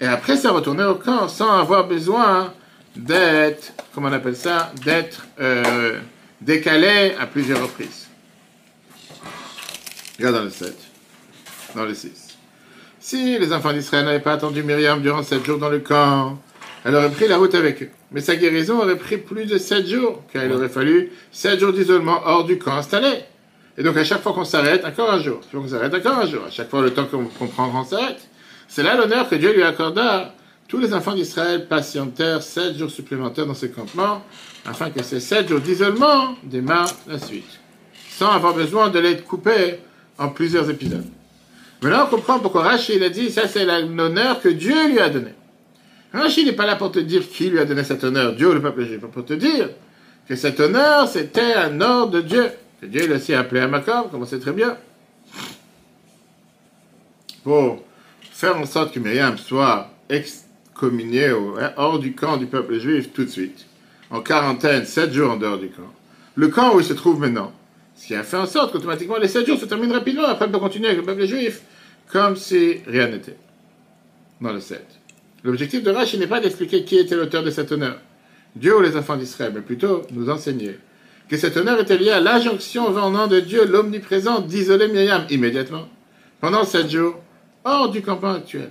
Et 0.00 0.06
après, 0.06 0.36
ça 0.36 0.50
retourner 0.50 0.84
au 0.84 0.96
camp 0.96 1.28
sans 1.28 1.50
avoir 1.58 1.86
besoin 1.86 2.52
d'être, 2.96 3.72
comment 3.94 4.08
on 4.08 4.12
appelle 4.12 4.36
ça, 4.36 4.72
d'être 4.84 5.26
euh, 5.40 5.98
décalé 6.40 7.14
à 7.18 7.26
plusieurs 7.26 7.62
reprises. 7.62 8.08
Regarde 10.18 10.36
dans 10.36 10.42
le 10.42 10.50
7, 10.50 10.76
dans 11.76 11.84
le 11.84 11.94
6. 11.94 12.36
Si 13.00 13.38
les 13.38 13.52
enfants 13.52 13.72
d'Israël 13.72 14.04
n'avaient 14.04 14.20
pas 14.20 14.32
attendu 14.32 14.62
Myriam 14.62 15.02
durant 15.02 15.22
sept 15.22 15.44
jours 15.44 15.58
dans 15.58 15.68
le 15.68 15.80
camp, 15.80 16.38
elle 16.84 16.94
aurait 16.94 17.10
pris 17.10 17.28
la 17.28 17.36
route 17.36 17.54
avec 17.54 17.82
eux. 17.82 17.90
Mais 18.10 18.20
sa 18.20 18.36
guérison 18.36 18.80
aurait 18.80 18.96
pris 18.96 19.18
plus 19.18 19.46
de 19.46 19.58
sept 19.58 19.86
jours, 19.86 20.22
car 20.32 20.44
il 20.44 20.52
aurait 20.52 20.68
fallu 20.68 21.10
sept 21.30 21.60
jours 21.60 21.72
d'isolement 21.72 22.20
hors 22.24 22.44
du 22.44 22.58
camp 22.58 22.74
installé. 22.74 23.24
Et 23.78 23.82
donc, 23.82 23.96
à 23.96 24.04
chaque 24.04 24.22
fois 24.22 24.32
qu'on 24.32 24.44
s'arrête, 24.44 24.84
encore 24.84 25.10
un 25.10 25.18
jour. 25.18 25.40
Qu'on 25.50 25.66
s'arrête, 25.66 25.94
encore 25.94 26.18
un 26.18 26.26
jour. 26.26 26.44
À 26.46 26.50
chaque 26.50 26.68
fois, 26.68 26.82
le 26.82 26.92
temps 26.92 27.06
qu'on 27.06 27.46
prend, 27.46 27.72
on 27.74 27.84
s'arrête. 27.84 28.20
C'est 28.68 28.82
là 28.82 28.96
l'honneur 28.96 29.28
que 29.28 29.34
Dieu 29.34 29.52
lui 29.54 29.62
accorda. 29.62 30.34
Tous 30.68 30.78
les 30.78 30.94
enfants 30.94 31.14
d'Israël 31.14 31.66
patientèrent 31.68 32.42
sept 32.42 32.78
jours 32.78 32.90
supplémentaires 32.90 33.46
dans 33.46 33.54
ce 33.54 33.66
campement, 33.66 34.22
afin 34.64 34.88
que 34.88 35.02
ces 35.02 35.20
sept 35.20 35.48
jours 35.48 35.60
d'isolement 35.60 36.34
démarrent 36.44 36.94
la 37.06 37.18
suite, 37.18 37.60
sans 38.08 38.30
avoir 38.30 38.54
besoin 38.54 38.88
de 38.88 38.98
les 38.98 39.18
couper 39.18 39.80
en 40.18 40.28
plusieurs 40.30 40.70
épisodes. 40.70 41.04
Maintenant, 41.82 42.04
on 42.06 42.16
comprend 42.16 42.38
pourquoi 42.38 42.62
Rachid 42.62 43.02
a 43.02 43.10
dit, 43.10 43.30
ça 43.30 43.48
c'est 43.48 43.66
l'honneur 43.66 44.40
que 44.40 44.48
Dieu 44.48 44.88
lui 44.88 44.98
a 44.98 45.10
donné. 45.10 45.34
Rachid 46.14 46.46
n'est 46.46 46.52
pas 46.52 46.64
là 46.64 46.76
pour 46.76 46.90
te 46.90 47.00
dire 47.00 47.28
qui 47.28 47.50
lui 47.50 47.58
a 47.58 47.66
donné 47.66 47.84
cet 47.84 48.02
honneur, 48.04 48.34
Dieu 48.34 48.48
ou 48.48 48.54
le 48.54 48.62
peuple 48.62 48.86
juif, 48.86 49.00
pour 49.00 49.26
te 49.26 49.34
dire 49.34 49.68
que 50.26 50.36
cet 50.36 50.58
honneur, 50.58 51.06
c'était 51.06 51.52
un 51.52 51.80
ordre 51.82 52.12
de 52.12 52.20
Dieu. 52.22 52.50
Dieu 52.82 53.06
l'a 53.06 53.16
aussi 53.16 53.32
appelé 53.32 53.60
à 53.60 53.68
comme 54.10 54.22
on 54.22 54.26
sait 54.26 54.40
très 54.40 54.52
bien. 54.52 54.76
Pour 57.44 57.84
faire 58.30 58.56
en 58.56 58.66
sorte 58.66 58.92
que 58.92 58.98
Myriam 58.98 59.38
soit 59.38 59.90
excommuniée 60.08 61.28
hein, 61.28 61.72
hors 61.76 61.98
du 61.98 62.14
camp 62.14 62.36
du 62.36 62.46
peuple 62.46 62.78
juif 62.78 63.12
tout 63.12 63.24
de 63.24 63.30
suite, 63.30 63.66
en 64.10 64.20
quarantaine, 64.20 64.84
sept 64.84 65.12
jours 65.12 65.30
en 65.30 65.36
dehors 65.36 65.58
du 65.58 65.68
camp. 65.68 65.92
Le 66.34 66.48
camp 66.48 66.74
où 66.74 66.80
il 66.80 66.84
se 66.84 66.92
trouve 66.92 67.20
maintenant, 67.20 67.52
ce 67.94 68.06
qui 68.08 68.14
a 68.16 68.24
fait 68.24 68.36
en 68.36 68.46
sorte 68.46 68.72
qu'automatiquement 68.72 69.18
les 69.18 69.28
sept 69.28 69.46
jours 69.46 69.58
se 69.58 69.66
terminent 69.66 69.94
rapidement, 69.94 70.24
après 70.24 70.50
peut 70.50 70.58
continuer 70.58 70.88
avec 70.88 70.98
le 70.98 71.04
peuple 71.04 71.26
juif, 71.26 71.62
comme 72.10 72.36
si 72.36 72.80
rien 72.86 73.08
n'était. 73.08 73.36
Dans 74.40 74.52
le 74.52 74.60
7. 74.60 74.84
L'objectif 75.44 75.84
de 75.84 75.90
Rashi 75.90 76.18
n'est 76.18 76.26
pas 76.26 76.40
d'expliquer 76.40 76.84
qui 76.84 76.98
était 76.98 77.14
l'auteur 77.14 77.44
de 77.44 77.50
cet 77.50 77.70
honneur, 77.70 77.98
Dieu 78.56 78.76
ou 78.76 78.80
les 78.80 78.96
enfants 78.96 79.16
d'Israël, 79.16 79.52
mais 79.54 79.60
plutôt 79.60 80.02
nous 80.10 80.28
enseigner 80.30 80.78
que 81.28 81.36
cet 81.36 81.56
honneur 81.56 81.80
était 81.80 81.96
lié 81.96 82.10
à 82.10 82.20
l'injonction 82.20 82.90
venant 82.90 83.26
de 83.26 83.40
Dieu, 83.40 83.64
l'omniprésent, 83.64 84.40
d'isoler 84.40 84.88
Myriam 84.88 85.24
immédiatement, 85.30 85.88
pendant 86.40 86.64
sept 86.64 86.90
jours, 86.90 87.16
hors 87.64 87.88
du 87.90 88.02
campement 88.02 88.34
actuel. 88.34 88.70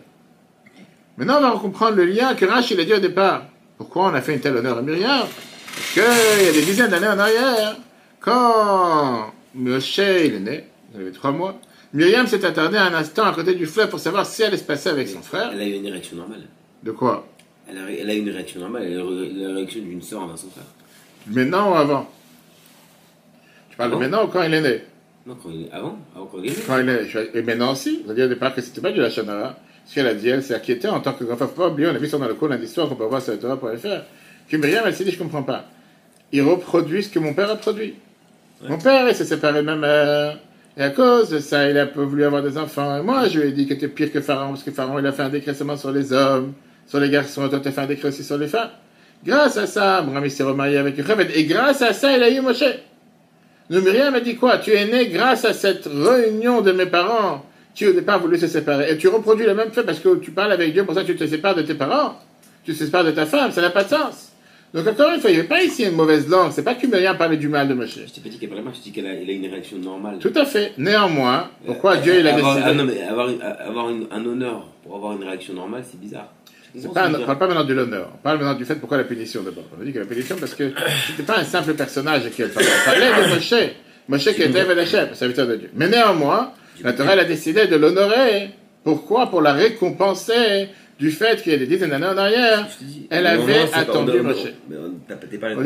Maintenant, 1.17 1.37
on 1.39 1.41
va 1.41 1.59
comprendre 1.59 1.97
le 1.97 2.05
lien 2.05 2.35
que 2.35 2.45
Rachid 2.45 2.79
a 2.79 2.83
dit 2.83 2.93
au 2.93 2.99
départ. 2.99 3.45
Pourquoi 3.77 4.05
on 4.05 4.13
a 4.13 4.21
fait 4.21 4.35
un 4.35 4.37
tel 4.37 4.55
honneur 4.55 4.77
à 4.77 4.81
Myriam? 4.81 5.25
Parce 5.75 5.93
qu'il 5.93 6.45
y 6.45 6.49
a 6.49 6.51
des 6.51 6.61
dizaines 6.61 6.89
d'années 6.89 7.07
en 7.07 7.19
arrière, 7.19 7.77
quand 8.19 9.31
Moshe 9.55 9.97
il 9.97 10.35
est 10.35 10.39
né, 10.39 10.63
il 10.93 11.01
avait 11.01 11.11
trois 11.11 11.31
mois, 11.31 11.59
Myriam 11.93 12.27
s'est 12.27 12.45
attardée 12.45 12.77
un 12.77 12.93
instant 12.93 13.25
à 13.25 13.33
côté 13.33 13.53
du 13.53 13.65
fleuve 13.65 13.89
pour 13.89 13.99
savoir 13.99 14.25
si 14.25 14.41
elle 14.41 14.49
allait 14.49 14.57
se 14.57 14.63
passer 14.63 14.89
avec 14.89 15.07
son 15.07 15.21
frère. 15.21 15.49
Elle 15.53 15.61
a 15.61 15.65
eu 15.65 15.73
une 15.73 15.87
réaction 15.87 16.17
normale. 16.17 16.43
De 16.83 16.91
quoi? 16.91 17.27
Elle 17.67 17.77
a, 17.77 17.81
elle 17.91 18.09
a 18.09 18.13
eu 18.13 18.19
une 18.19 18.29
réaction 18.29 18.59
normale, 18.61 18.83
elle 18.85 18.99
a 18.99 19.03
eu 19.03 19.33
la 19.35 19.55
réaction 19.55 19.81
d'une 19.81 20.01
sœur 20.01 20.21
envers 20.21 20.37
son 20.37 20.49
frère. 20.49 20.65
Maintenant 21.27 21.71
ou 21.71 21.75
avant? 21.75 22.09
De 23.81 23.85
Avant. 23.85 23.99
maintenant 23.99 24.25
ou 24.25 24.27
quand 24.27 24.43
il 24.43 24.53
est 24.53 24.61
né 24.61 24.83
Non, 25.25 25.35
quand 25.41 25.49
il 25.49 25.63
est 25.65 25.71
avant, 25.71 25.97
avant 26.15 26.25
quand 26.25 26.37
il 26.39 26.47
est 26.47 26.49
né. 26.49 26.55
Quand 26.65 26.79
il 26.79 26.89
est 26.89 27.35
Et 27.35 27.41
maintenant 27.41 27.71
aussi. 27.71 28.03
On 28.07 28.11
a 28.11 28.13
dit 28.13 28.23
au 28.23 28.27
départ 28.27 28.53
que 28.53 28.61
c'était 28.61 28.81
pas 28.81 28.91
du 28.91 28.99
Lachonara. 28.99 29.57
Ce 29.85 29.95
qu'elle 29.95 30.07
a 30.07 30.13
dit, 30.13 30.29
elle 30.29 30.43
s'est 30.43 30.55
inquiétée 30.55 30.87
en 30.87 30.99
tant 30.99 31.13
que 31.13 31.23
grand 31.23 31.35
Faut 31.35 31.47
pas 31.47 31.67
oublier, 31.67 31.89
on 31.89 31.95
a 31.95 31.97
vu 31.97 32.07
ça 32.07 32.17
dans 32.17 32.27
le 32.27 32.35
cours 32.35 32.47
lundi 32.47 32.67
soir 32.67 32.87
qu'on 32.87 32.95
peut 32.95 33.05
voir 33.05 33.21
sur 33.21 33.33
le 33.33 33.39
Torah.fr, 33.39 33.87
que 34.49 34.57
Myriam, 34.57 34.83
elle 34.85 34.95
s'est 34.95 35.03
dit, 35.03 35.11
je 35.11 35.17
comprends 35.17 35.43
pas. 35.43 35.65
Il 36.31 36.43
reproduit 36.43 37.03
ce 37.03 37.09
que 37.09 37.19
mon 37.19 37.33
père 37.33 37.49
a 37.49 37.55
produit. 37.55 37.95
Mon 38.67 38.77
père, 38.77 39.07
il 39.09 39.15
s'est 39.15 39.25
séparé 39.25 39.59
de 39.59 39.65
ma 39.65 39.75
mère. 39.75 40.37
Et 40.77 40.83
à 40.83 40.89
cause 40.91 41.29
de 41.29 41.39
ça, 41.39 41.69
il 41.69 41.77
a 41.77 41.87
pas 41.87 42.03
voulu 42.03 42.23
avoir 42.23 42.43
des 42.43 42.57
enfants. 42.57 42.97
Et 42.97 43.01
moi, 43.01 43.27
je 43.27 43.39
lui 43.39 43.49
ai 43.49 43.51
dit 43.51 43.67
que 43.67 43.73
tu 43.73 43.85
es 43.85 43.87
pire 43.87 44.11
que 44.11 44.21
Pharaon, 44.21 44.49
parce 44.49 44.63
que 44.63 44.71
Pharaon, 44.71 44.99
il 44.99 45.05
a 45.05 45.11
fait 45.11 45.23
un 45.23 45.29
décret 45.29 45.53
seulement 45.53 45.75
sur 45.75 45.91
les 45.91 46.13
hommes, 46.13 46.53
sur 46.87 46.99
les 46.99 47.09
garçons, 47.09 47.45
et 47.47 47.49
toi, 47.49 47.59
tu 47.59 47.67
as 47.67 47.71
fait 47.71 47.81
un 47.81 47.87
décret 47.87 48.09
aussi 48.09 48.23
sur 48.23 48.37
les 48.37 48.47
femmes. 48.47 48.69
Grâce 49.25 49.57
à 49.57 49.67
ça, 49.67 49.97
Abraham, 49.97 50.23
il 50.23 50.31
s'est 50.31 50.43
remarié 50.43 50.77
avec 50.77 50.97
Yocheved. 50.97 51.31
Et 51.35 51.45
grâce 51.45 51.81
à 51.81 51.91
ça, 51.93 52.15
il 52.15 52.23
a 52.23 52.29
eu 52.29 52.39
Moshe. 52.39 52.63
Myriam 53.79 54.13
a 54.15 54.19
dit 54.19 54.35
quoi? 54.35 54.57
Tu 54.57 54.71
es 54.73 54.85
né 54.85 55.07
grâce 55.07 55.45
à 55.45 55.53
cette 55.53 55.85
réunion 55.87 56.61
de 56.61 56.71
mes 56.71 56.85
parents 56.87 57.45
qui 57.73 57.87
au 57.87 57.93
départ 57.93 58.19
voulaient 58.19 58.37
se 58.37 58.47
séparer. 58.47 58.91
Et 58.91 58.97
tu 58.97 59.07
reproduis 59.07 59.45
le 59.45 59.53
même 59.55 59.71
fait 59.71 59.83
parce 59.83 59.99
que 59.99 60.15
tu 60.17 60.31
parles 60.31 60.51
avec 60.51 60.73
Dieu, 60.73 60.83
pour 60.85 60.93
ça 60.95 61.03
tu 61.03 61.15
te 61.15 61.25
sépares 61.25 61.55
de 61.55 61.61
tes 61.61 61.75
parents. 61.75 62.15
Tu 62.65 62.73
te 62.73 62.77
sépares 62.83 63.05
de 63.05 63.11
ta 63.11 63.25
femme, 63.25 63.51
ça 63.51 63.61
n'a 63.61 63.69
pas 63.69 63.83
de 63.83 63.89
sens. 63.89 64.27
Donc 64.73 64.87
encore 64.87 65.11
une 65.13 65.19
fois, 65.19 65.29
il 65.29 65.33
n'y 65.33 65.39
avait 65.39 65.47
pas 65.49 65.63
ici 65.63 65.83
une 65.83 65.95
mauvaise 65.95 66.29
langue. 66.29 66.51
C'est 66.53 66.63
pas 66.63 66.75
que 66.75 66.85
Myriam 66.87 67.17
parlait 67.17 67.37
du 67.37 67.47
mal 67.49 67.67
de 67.67 67.73
Moshe. 67.73 67.95
Je 68.07 68.11
t'ai 68.13 68.21
pas 68.21 68.29
dit 68.29 68.37
qu'elle 68.37 68.49
parlait 68.49 68.63
mal, 68.63 68.73
je 68.73 68.79
t'ai 68.79 68.89
dit 68.89 68.91
qu'elle 68.91 69.07
a, 69.07 69.13
une 69.13 69.45
réaction 69.47 69.77
normale. 69.77 70.17
Tout 70.19 70.31
à 70.35 70.45
fait. 70.45 70.73
Néanmoins, 70.77 71.49
pourquoi 71.65 71.97
Dieu 71.97 72.19
il 72.19 72.27
a 72.27 72.35
avoir, 72.35 72.55
décidé 72.55 72.71
ah 72.71 72.73
non, 72.73 72.83
mais 72.85 73.01
avoir, 73.01 73.29
une- 73.29 73.41
avoir 73.41 73.89
une- 73.89 74.07
un 74.11 74.25
honneur 74.25 74.67
pour 74.83 74.95
avoir 74.95 75.13
une 75.13 75.23
réaction 75.23 75.53
normale, 75.53 75.83
c'est 75.89 75.99
bizarre. 75.99 76.29
Que 76.73 76.79
je 76.81 76.87
on 76.87 77.25
parle 77.25 77.37
pas 77.37 77.47
maintenant 77.47 77.63
de 77.63 77.73
l'honneur. 77.73 78.09
On 78.15 78.17
parle 78.17 78.37
maintenant 78.39 78.53
du 78.53 78.65
fait 78.65 78.75
pourquoi 78.75 78.97
la 78.97 79.03
punition 79.03 79.41
d'abord. 79.43 79.65
On 79.77 79.81
a 79.81 79.85
dit 79.85 79.91
que 79.93 79.99
la 79.99 80.05
punition 80.05 80.35
parce 80.39 80.53
que 80.55 80.71
c'était 81.07 81.23
pas 81.23 81.39
un 81.39 81.43
simple 81.43 81.73
personnage 81.73 82.29
qui 82.29 82.43
parlait. 82.43 82.69
On 82.81 82.85
parlait 82.85 83.27
de 83.29 83.35
Moshe. 83.35 83.53
Moshe 84.07 84.23
qui 84.35 84.41
était 84.41 84.59
Evelachem, 84.59 85.09
serviteur 85.13 85.47
de 85.47 85.55
Dieu. 85.55 85.69
Mais 85.75 85.87
néanmoins, 85.87 86.51
la 86.83 86.93
Torah 86.93 87.13
elle 87.13 87.19
a 87.19 87.25
décidé 87.25 87.67
de 87.67 87.75
l'honorer. 87.75 88.51
Pourquoi? 88.83 89.29
Pour 89.29 89.41
la 89.41 89.53
récompenser 89.53 90.69
du 90.99 91.11
fait 91.11 91.41
qu'il 91.41 91.51
y 91.51 91.55
a 91.55 91.57
des 91.57 91.65
dizaines 91.67 91.89
d'années 91.89 92.05
en 92.07 92.17
arrière, 92.17 92.67
elle 93.09 93.25
avait 93.27 93.53
attendu 93.81 94.11
Moshe. 94.21 94.37
on- 95.57 95.61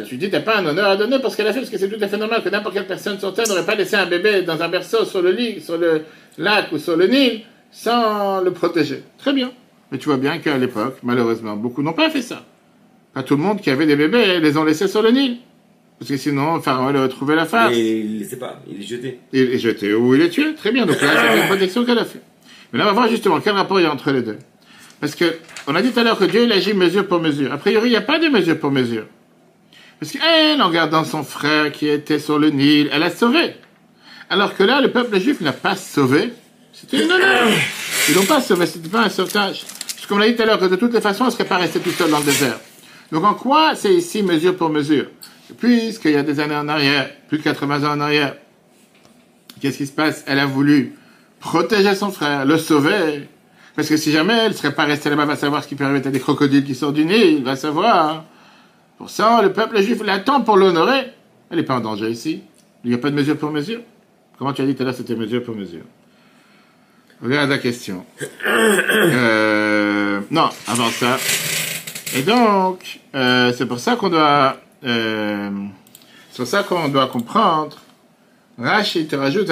On 0.00 0.02
tu 0.04 0.16
dis 0.16 0.30
t'as 0.30 0.40
pas 0.40 0.58
un 0.58 0.66
honneur 0.66 0.88
à 0.90 0.96
donner 0.96 1.18
parce 1.18 1.34
qu'elle 1.36 1.46
a 1.48 1.52
fait, 1.52 1.60
parce 1.60 1.70
que 1.70 1.78
c'est 1.78 1.88
tout 1.88 2.02
à 2.02 2.06
fait 2.08 2.16
normal 2.16 2.42
que 2.42 2.48
n'importe 2.48 2.74
quelle 2.74 2.86
personne 2.86 3.18
sur 3.18 3.34
Terre 3.34 3.46
n'aurait 3.48 3.66
pas 3.66 3.74
laissé 3.74 3.96
un 3.96 4.06
bébé 4.06 4.42
dans 4.42 4.60
un 4.62 4.68
berceau 4.68 5.04
sur 5.04 5.20
le 5.20 5.32
lit, 5.32 5.60
sur 5.60 5.76
le 5.78 6.02
lac 6.38 6.70
ou 6.72 6.78
sur 6.78 6.96
le 6.96 7.06
Nil 7.08 7.42
sans 7.70 8.40
le 8.40 8.52
protéger. 8.52 9.02
Très 9.18 9.32
bien. 9.32 9.50
Mais 9.90 9.98
tu 9.98 10.06
vois 10.06 10.18
bien 10.18 10.38
qu'à 10.38 10.58
l'époque, 10.58 10.98
malheureusement, 11.02 11.56
beaucoup 11.56 11.82
n'ont 11.82 11.92
pas 11.92 12.10
fait 12.10 12.22
ça. 12.22 12.44
Pas 13.14 13.22
tout 13.22 13.36
le 13.36 13.42
monde 13.42 13.60
qui 13.60 13.70
avait 13.70 13.86
des 13.86 13.96
bébés 13.96 14.40
les 14.40 14.56
ont 14.56 14.64
laissés 14.64 14.88
sur 14.88 15.02
le 15.02 15.10
Nil. 15.10 15.38
Parce 15.98 16.10
que 16.10 16.16
sinon, 16.16 16.60
Pharaon 16.60 16.94
aurait 16.94 17.08
trouvé 17.08 17.34
la 17.34 17.46
face. 17.46 17.72
Et 17.74 17.98
il 17.98 18.24
sait 18.24 18.36
pas, 18.36 18.60
il 18.70 18.80
est 18.80 18.86
jeté. 18.86 19.18
Il 19.32 19.40
est 19.40 19.58
jeté 19.58 19.94
ou 19.94 20.14
il 20.14 20.20
est 20.20 20.28
tué. 20.28 20.54
Très 20.54 20.70
bien. 20.70 20.86
Donc 20.86 21.00
là, 21.00 21.08
c'est 21.16 21.40
une 21.40 21.46
protection 21.46 21.84
qu'elle 21.84 21.98
a 21.98 22.04
fait. 22.04 22.20
Mais 22.72 22.78
là, 22.78 22.84
on 22.84 22.88
va 22.88 22.92
voir 22.92 23.08
justement 23.08 23.40
quel 23.40 23.54
rapport 23.54 23.80
il 23.80 23.84
y 23.84 23.86
a 23.86 23.92
entre 23.92 24.12
les 24.12 24.22
deux. 24.22 24.38
Parce 25.00 25.14
que, 25.14 25.38
on 25.66 25.74
a 25.74 25.82
dit 25.82 25.90
tout 25.90 25.98
à 25.98 26.04
l'heure 26.04 26.18
que 26.18 26.24
Dieu, 26.24 26.44
il 26.44 26.52
agit 26.52 26.74
mesure 26.74 27.06
pour 27.06 27.20
mesure. 27.20 27.52
A 27.52 27.58
priori, 27.58 27.88
il 27.88 27.90
n'y 27.90 27.96
a 27.96 28.02
pas 28.02 28.18
de 28.18 28.28
mesure 28.28 28.58
pour 28.58 28.70
mesure. 28.70 29.06
Parce 29.98 30.12
qu'elle, 30.12 30.62
en 30.62 30.70
gardant 30.70 31.04
son 31.04 31.24
frère 31.24 31.72
qui 31.72 31.88
était 31.88 32.20
sur 32.20 32.38
le 32.38 32.50
Nil, 32.50 32.88
elle 32.92 33.02
a 33.02 33.10
sauvé. 33.10 33.54
Alors 34.30 34.54
que 34.54 34.62
là, 34.62 34.80
le 34.80 34.90
peuple 34.90 35.18
juif 35.18 35.40
n'a 35.40 35.52
pas 35.52 35.74
sauvé. 35.74 36.32
C'était 36.72 37.02
une 37.02 37.10
honneur. 37.12 37.48
Ils 38.08 38.14
n'ont 38.14 38.24
pas 38.24 38.40
sauvé, 38.40 38.66
c'était 38.66 38.88
pas 38.88 39.02
un 39.02 39.08
sauvetage. 39.08 39.64
Parce 40.08 40.20
qu'on 40.20 40.26
a 40.26 40.30
dit 40.30 40.36
tout 40.36 40.42
à 40.42 40.46
l'heure 40.46 40.58
que 40.58 40.64
de 40.64 40.76
toutes 40.76 40.94
les 40.94 41.02
façons, 41.02 41.24
elle 41.24 41.26
ne 41.26 41.32
serait 41.32 41.44
pas 41.44 41.58
restée 41.58 41.80
toute 41.80 41.92
seule 41.92 42.10
dans 42.10 42.20
le 42.20 42.24
désert. 42.24 42.58
Donc 43.12 43.24
en 43.24 43.34
quoi 43.34 43.74
c'est 43.74 43.92
ici 43.92 44.22
mesure 44.22 44.56
pour 44.56 44.70
mesure? 44.70 45.04
Puisqu'il 45.58 46.12
y 46.12 46.16
a 46.16 46.22
des 46.22 46.40
années 46.40 46.56
en 46.56 46.66
arrière, 46.66 47.10
plus 47.28 47.36
de 47.36 47.42
80 47.42 47.84
ans 47.86 47.94
en 47.94 48.00
arrière, 48.00 48.34
qu'est-ce 49.60 49.76
qui 49.76 49.86
se 49.86 49.92
passe? 49.92 50.24
Elle 50.26 50.38
a 50.38 50.46
voulu 50.46 50.94
protéger 51.40 51.94
son 51.94 52.10
frère, 52.10 52.46
le 52.46 52.56
sauver. 52.56 53.28
Parce 53.76 53.86
que 53.90 53.98
si 53.98 54.10
jamais 54.10 54.32
elle 54.32 54.52
ne 54.52 54.56
serait 54.56 54.74
pas 54.74 54.84
restée 54.84 55.10
là-bas, 55.10 55.26
va 55.26 55.36
savoir 55.36 55.62
ce 55.62 55.68
qui 55.68 55.74
peut 55.74 55.84
arriver 55.84 56.06
à 56.06 56.10
des 56.10 56.20
crocodiles 56.20 56.64
qui 56.64 56.74
sortent 56.74 56.94
du 56.94 57.04
Nil, 57.04 57.44
va 57.44 57.56
savoir. 57.56 58.24
Pour 58.96 59.10
ça, 59.10 59.42
le 59.42 59.52
peuple 59.52 59.82
juif 59.82 60.02
l'attend 60.02 60.40
pour 60.40 60.56
l'honorer. 60.56 61.12
Elle 61.50 61.58
n'est 61.58 61.64
pas 61.64 61.76
en 61.76 61.80
danger 61.80 62.08
ici. 62.08 62.42
Il 62.82 62.88
n'y 62.88 62.96
a 62.96 62.98
pas 62.98 63.10
de 63.10 63.14
mesure 63.14 63.36
pour 63.36 63.50
mesure? 63.50 63.80
Comment 64.38 64.54
tu 64.54 64.62
as 64.62 64.66
dit 64.66 64.74
tout 64.74 64.84
à 64.84 64.86
l'heure, 64.86 64.94
c'était 64.94 65.16
mesure 65.16 65.44
pour 65.44 65.54
mesure? 65.54 65.84
Regarde 67.22 67.50
la 67.50 67.58
question. 67.58 68.04
Euh, 68.46 69.47
non, 70.38 70.50
avant 70.68 70.90
ça. 70.90 71.18
Et 72.16 72.22
donc, 72.22 73.00
euh, 73.16 73.52
c'est 73.56 73.66
pour 73.66 73.80
ça 73.80 73.96
qu'on 73.96 74.08
doit, 74.08 74.56
euh, 74.84 75.50
c'est 76.30 76.36
pour 76.36 76.46
ça 76.46 76.62
qu'on 76.62 76.88
doit 76.88 77.08
comprendre. 77.08 77.78
Rashi 78.56 79.08
te 79.08 79.16
rajoute, 79.16 79.48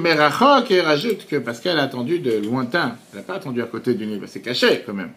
Merachok, 0.00 0.70
et 0.70 0.80
rajoute 0.82 1.26
que 1.26 1.36
parce 1.36 1.58
qu'elle 1.58 1.80
a 1.80 1.82
attendu 1.82 2.20
de 2.20 2.40
lointain, 2.44 2.96
elle 3.12 3.18
n'a 3.18 3.24
pas 3.24 3.34
attendu 3.34 3.60
à 3.60 3.66
côté 3.66 3.94
du 3.94 4.06
Nil, 4.06 4.20
c'est 4.26 4.40
caché 4.40 4.84
quand 4.86 4.94
même. 4.94 5.10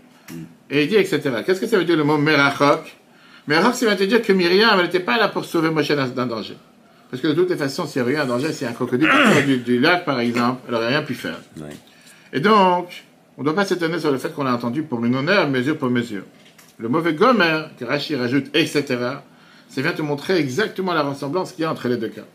Et 0.72 0.84
il 0.84 0.90
dit, 0.90 0.96
etc. 0.96 1.22
Qu'est-ce 1.46 1.62
que 1.62 1.68
ça 1.68 1.78
veut 1.78 1.84
dire 1.84 1.98
le 1.98 2.04
mot 2.04 2.18
Merachok 2.18 2.98
Merachok, 3.46 3.76
ça 3.76 3.86
veut 3.88 3.96
te 3.96 4.04
dire 4.04 4.24
que 4.24 4.34
Myriam, 4.34 4.80
elle 4.80 4.86
n'était 4.86 5.00
pas 5.00 5.18
là 5.18 5.28
pour 5.28 5.46
sauver 5.46 5.70
Moshe 5.70 5.92
d'un 5.92 6.26
danger. 6.26 6.58
Parce 7.12 7.22
que 7.22 7.28
de 7.28 7.34
toutes 7.34 7.52
les 7.52 7.56
façons, 7.56 7.86
s'il 7.86 8.00
y 8.00 8.04
avait 8.04 8.14
eu 8.14 8.18
un 8.18 8.26
danger, 8.26 8.52
si 8.52 8.66
un 8.66 8.72
crocodile 8.72 9.10
du, 9.46 9.58
du 9.58 9.80
lac, 9.80 10.06
par 10.06 10.20
exemple, 10.20 10.62
elle 10.68 10.74
n'aurait 10.74 10.88
rien 10.88 11.04
pu 11.04 11.14
faire. 11.14 11.40
Ouais. 11.58 11.76
Et 12.34 12.40
donc, 12.40 13.04
on 13.38 13.42
ne 13.42 13.46
doit 13.46 13.56
pas 13.56 13.66
s'étonner 13.66 14.00
sur 14.00 14.12
le 14.12 14.18
fait 14.18 14.34
qu'on 14.34 14.44
l'a 14.44 14.54
entendu 14.54 14.84
pour 14.84 15.04
une 15.06 15.16
honneur, 15.16 15.50
mesure 15.50 15.78
pour 15.78 15.90
mesure. 15.90 16.24
Le 16.78 16.90
mauvais 16.90 17.14
gomer, 17.14 17.66
que 17.80 17.86
Rashi 17.86 18.16
rajoute, 18.16 18.48
etc., 18.54 18.84
ça 19.70 19.82
vient 19.82 19.94
te 19.94 20.02
montrer 20.02 20.38
exactement 20.38 20.94
la 20.94 21.04
ressemblance 21.04 21.54
qu'il 21.54 21.64
y 21.64 21.66
a 21.66 21.72
entre 21.72 21.88
les 21.88 21.98
deux 21.98 22.10
cas. 22.10 22.26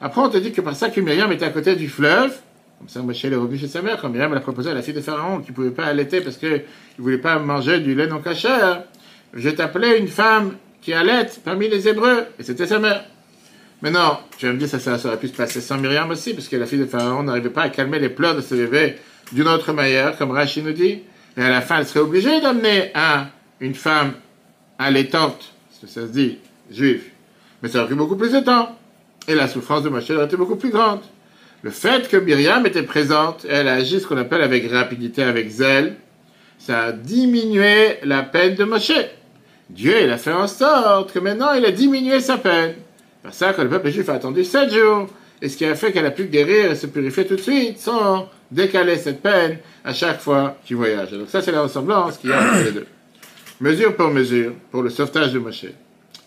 Après, 0.00 0.20
on 0.20 0.28
te 0.28 0.38
dit 0.38 0.52
que 0.52 0.60
par 0.60 0.74
ça 0.74 0.88
que 0.88 1.00
Myriam 1.00 1.30
était 1.32 1.44
à 1.44 1.50
côté 1.50 1.76
du 1.76 1.88
fleuve, 1.88 2.34
comme 2.78 2.88
ça, 2.88 3.02
Moshe 3.02 3.24
est 3.24 3.34
revenu 3.34 3.58
chez 3.58 3.68
sa 3.68 3.82
mère, 3.82 4.00
quand 4.00 4.08
Myriam 4.08 4.32
elle 4.32 4.38
a 4.38 4.40
proposé 4.40 4.70
à 4.70 4.74
la 4.74 4.82
fille 4.82 4.94
de 4.94 5.00
Pharaon 5.00 5.40
qui 5.40 5.50
ne 5.50 5.54
pouvait 5.54 5.70
pas 5.70 5.84
allaiter 5.84 6.20
parce 6.20 6.36
qu'il 6.36 6.50
ne 6.50 7.02
voulait 7.02 7.18
pas 7.18 7.38
manger 7.38 7.78
du 7.78 7.94
lait 7.94 8.08
non 8.08 8.20
cachère, 8.20 8.84
je 9.34 9.50
t'appelais 9.50 9.98
une 9.98 10.08
femme 10.08 10.56
qui 10.80 10.92
allait 10.92 11.28
parmi 11.44 11.68
les 11.68 11.86
Hébreux, 11.86 12.24
et 12.38 12.42
c'était 12.42 12.66
sa 12.66 12.80
mère. 12.80 13.04
Mais 13.82 13.90
non, 13.90 14.18
tu 14.38 14.46
vas 14.46 14.52
me 14.52 14.58
dire, 14.58 14.68
ça, 14.68 14.80
ça 14.80 14.96
aurait 15.06 15.18
pu 15.18 15.28
se 15.28 15.34
passer 15.34 15.60
sans 15.60 15.78
Myriam 15.78 16.10
aussi, 16.10 16.34
parce 16.34 16.48
que 16.48 16.56
la 16.56 16.66
fille 16.66 16.80
de 16.80 16.86
Pharaon 16.86 17.22
n'arrivait 17.22 17.50
pas 17.50 17.62
à 17.62 17.68
calmer 17.68 17.98
les 17.98 18.08
pleurs 18.08 18.34
de 18.34 18.40
ce 18.40 18.54
bébé 18.54 18.96
d'une 19.30 19.48
autre 19.48 19.72
manière, 19.72 20.16
comme 20.16 20.30
Rachid 20.32 20.64
nous 20.64 20.72
dit. 20.72 21.00
Et 21.36 21.42
à 21.42 21.48
la 21.48 21.60
fin, 21.60 21.78
elle 21.78 21.86
serait 21.86 22.00
obligée 22.00 22.40
d'amener 22.40 22.90
un, 22.94 23.28
une 23.60 23.74
femme 23.74 24.14
allaitante, 24.78 25.52
parce 25.68 25.80
que 25.80 25.86
ça 25.86 26.06
se 26.06 26.12
dit, 26.12 26.38
juif. 26.70 27.10
Mais 27.62 27.68
ça 27.68 27.78
aurait 27.78 27.86
pris 27.86 27.94
beaucoup 27.94 28.16
plus 28.16 28.32
de 28.32 28.40
temps. 28.40 28.76
Et 29.28 29.34
la 29.34 29.48
souffrance 29.48 29.82
de 29.82 29.88
Moshe 29.88 30.10
aurait 30.10 30.26
été 30.26 30.36
beaucoup 30.36 30.56
plus 30.56 30.70
grande. 30.70 31.00
Le 31.62 31.70
fait 31.70 32.08
que 32.08 32.16
Myriam 32.16 32.66
était 32.66 32.82
présente, 32.82 33.46
elle 33.48 33.68
a 33.68 33.74
agi 33.74 34.00
ce 34.00 34.06
qu'on 34.06 34.16
appelle 34.16 34.42
avec 34.42 34.68
rapidité, 34.70 35.22
avec 35.22 35.48
zèle, 35.48 35.94
ça 36.58 36.84
a 36.86 36.92
diminué 36.92 37.98
la 38.02 38.22
peine 38.22 38.56
de 38.56 38.64
Moshe. 38.64 38.92
Dieu, 39.70 39.94
il 40.02 40.10
a 40.10 40.18
fait 40.18 40.32
en 40.32 40.48
sorte 40.48 41.12
que 41.12 41.18
maintenant, 41.18 41.52
il 41.54 41.64
a 41.64 41.70
diminué 41.70 42.20
sa 42.20 42.36
peine. 42.36 42.74
C'est 43.24 43.34
ça 43.34 43.52
que 43.52 43.62
le 43.62 43.68
peuple 43.68 43.90
juif 43.90 44.08
a 44.08 44.14
attendu 44.14 44.44
sept 44.44 44.72
jours. 44.72 45.06
Et 45.42 45.48
ce 45.48 45.56
qui 45.56 45.64
a 45.64 45.74
fait 45.74 45.90
qu'elle 45.90 46.06
a 46.06 46.12
pu 46.12 46.26
guérir 46.26 46.70
et 46.70 46.76
se 46.76 46.86
purifier 46.86 47.26
tout 47.26 47.34
de 47.34 47.40
suite 47.40 47.78
sans 47.80 48.30
décaler 48.52 48.96
cette 48.96 49.20
peine 49.20 49.58
à 49.84 49.92
chaque 49.92 50.20
fois 50.20 50.56
qu'il 50.64 50.76
voyage. 50.76 51.10
Donc 51.10 51.28
ça, 51.28 51.42
c'est 51.42 51.50
la 51.50 51.62
ressemblance 51.62 52.16
qu'il 52.16 52.30
y 52.30 52.32
a 52.32 52.40
entre 52.40 52.64
les 52.64 52.70
deux. 52.70 52.86
Mesure 53.60 53.96
pour 53.96 54.08
mesure, 54.08 54.52
pour 54.70 54.82
le 54.82 54.90
sauvetage 54.90 55.32
de 55.32 55.40
Moshe. 55.40 55.66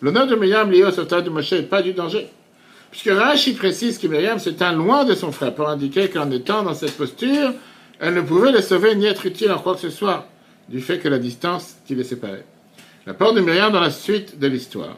L'honneur 0.01 0.27
de 0.27 0.35
Myriam 0.35 0.69
lié 0.69 0.83
au 0.83 0.91
sauvetage 0.91 1.23
de 1.23 1.29
Moshe 1.29 1.53
n'est 1.53 1.61
pas 1.61 1.81
du 1.81 1.93
danger. 1.93 2.27
Puisque 2.91 3.09
Rashi 3.09 3.53
précise 3.53 3.97
que 3.97 4.07
Myriam 4.07 4.37
se 4.37 4.49
tint 4.49 4.73
loin 4.73 5.05
de 5.05 5.15
son 5.15 5.31
frère 5.31 5.55
pour 5.55 5.69
indiquer 5.69 6.09
qu'en 6.09 6.29
étant 6.29 6.63
dans 6.63 6.73
cette 6.73 6.97
posture, 6.97 7.53
elle 8.01 8.15
ne 8.15 8.21
pouvait 8.21 8.51
le 8.51 8.61
sauver 8.61 8.95
ni 8.95 9.05
être 9.05 9.25
utile 9.25 9.51
en 9.53 9.59
quoi 9.59 9.75
que 9.75 9.81
ce 9.81 9.89
soit, 9.89 10.27
du 10.67 10.81
fait 10.81 10.99
que 10.99 11.07
la 11.07 11.19
distance 11.19 11.75
qui 11.87 11.95
les 11.95 12.03
séparait. 12.03 12.45
L'apport 13.07 13.33
de 13.33 13.39
Myriam 13.39 13.71
dans 13.71 13.79
la 13.79 13.91
suite 13.91 14.39
de 14.39 14.47
l'histoire. 14.47 14.97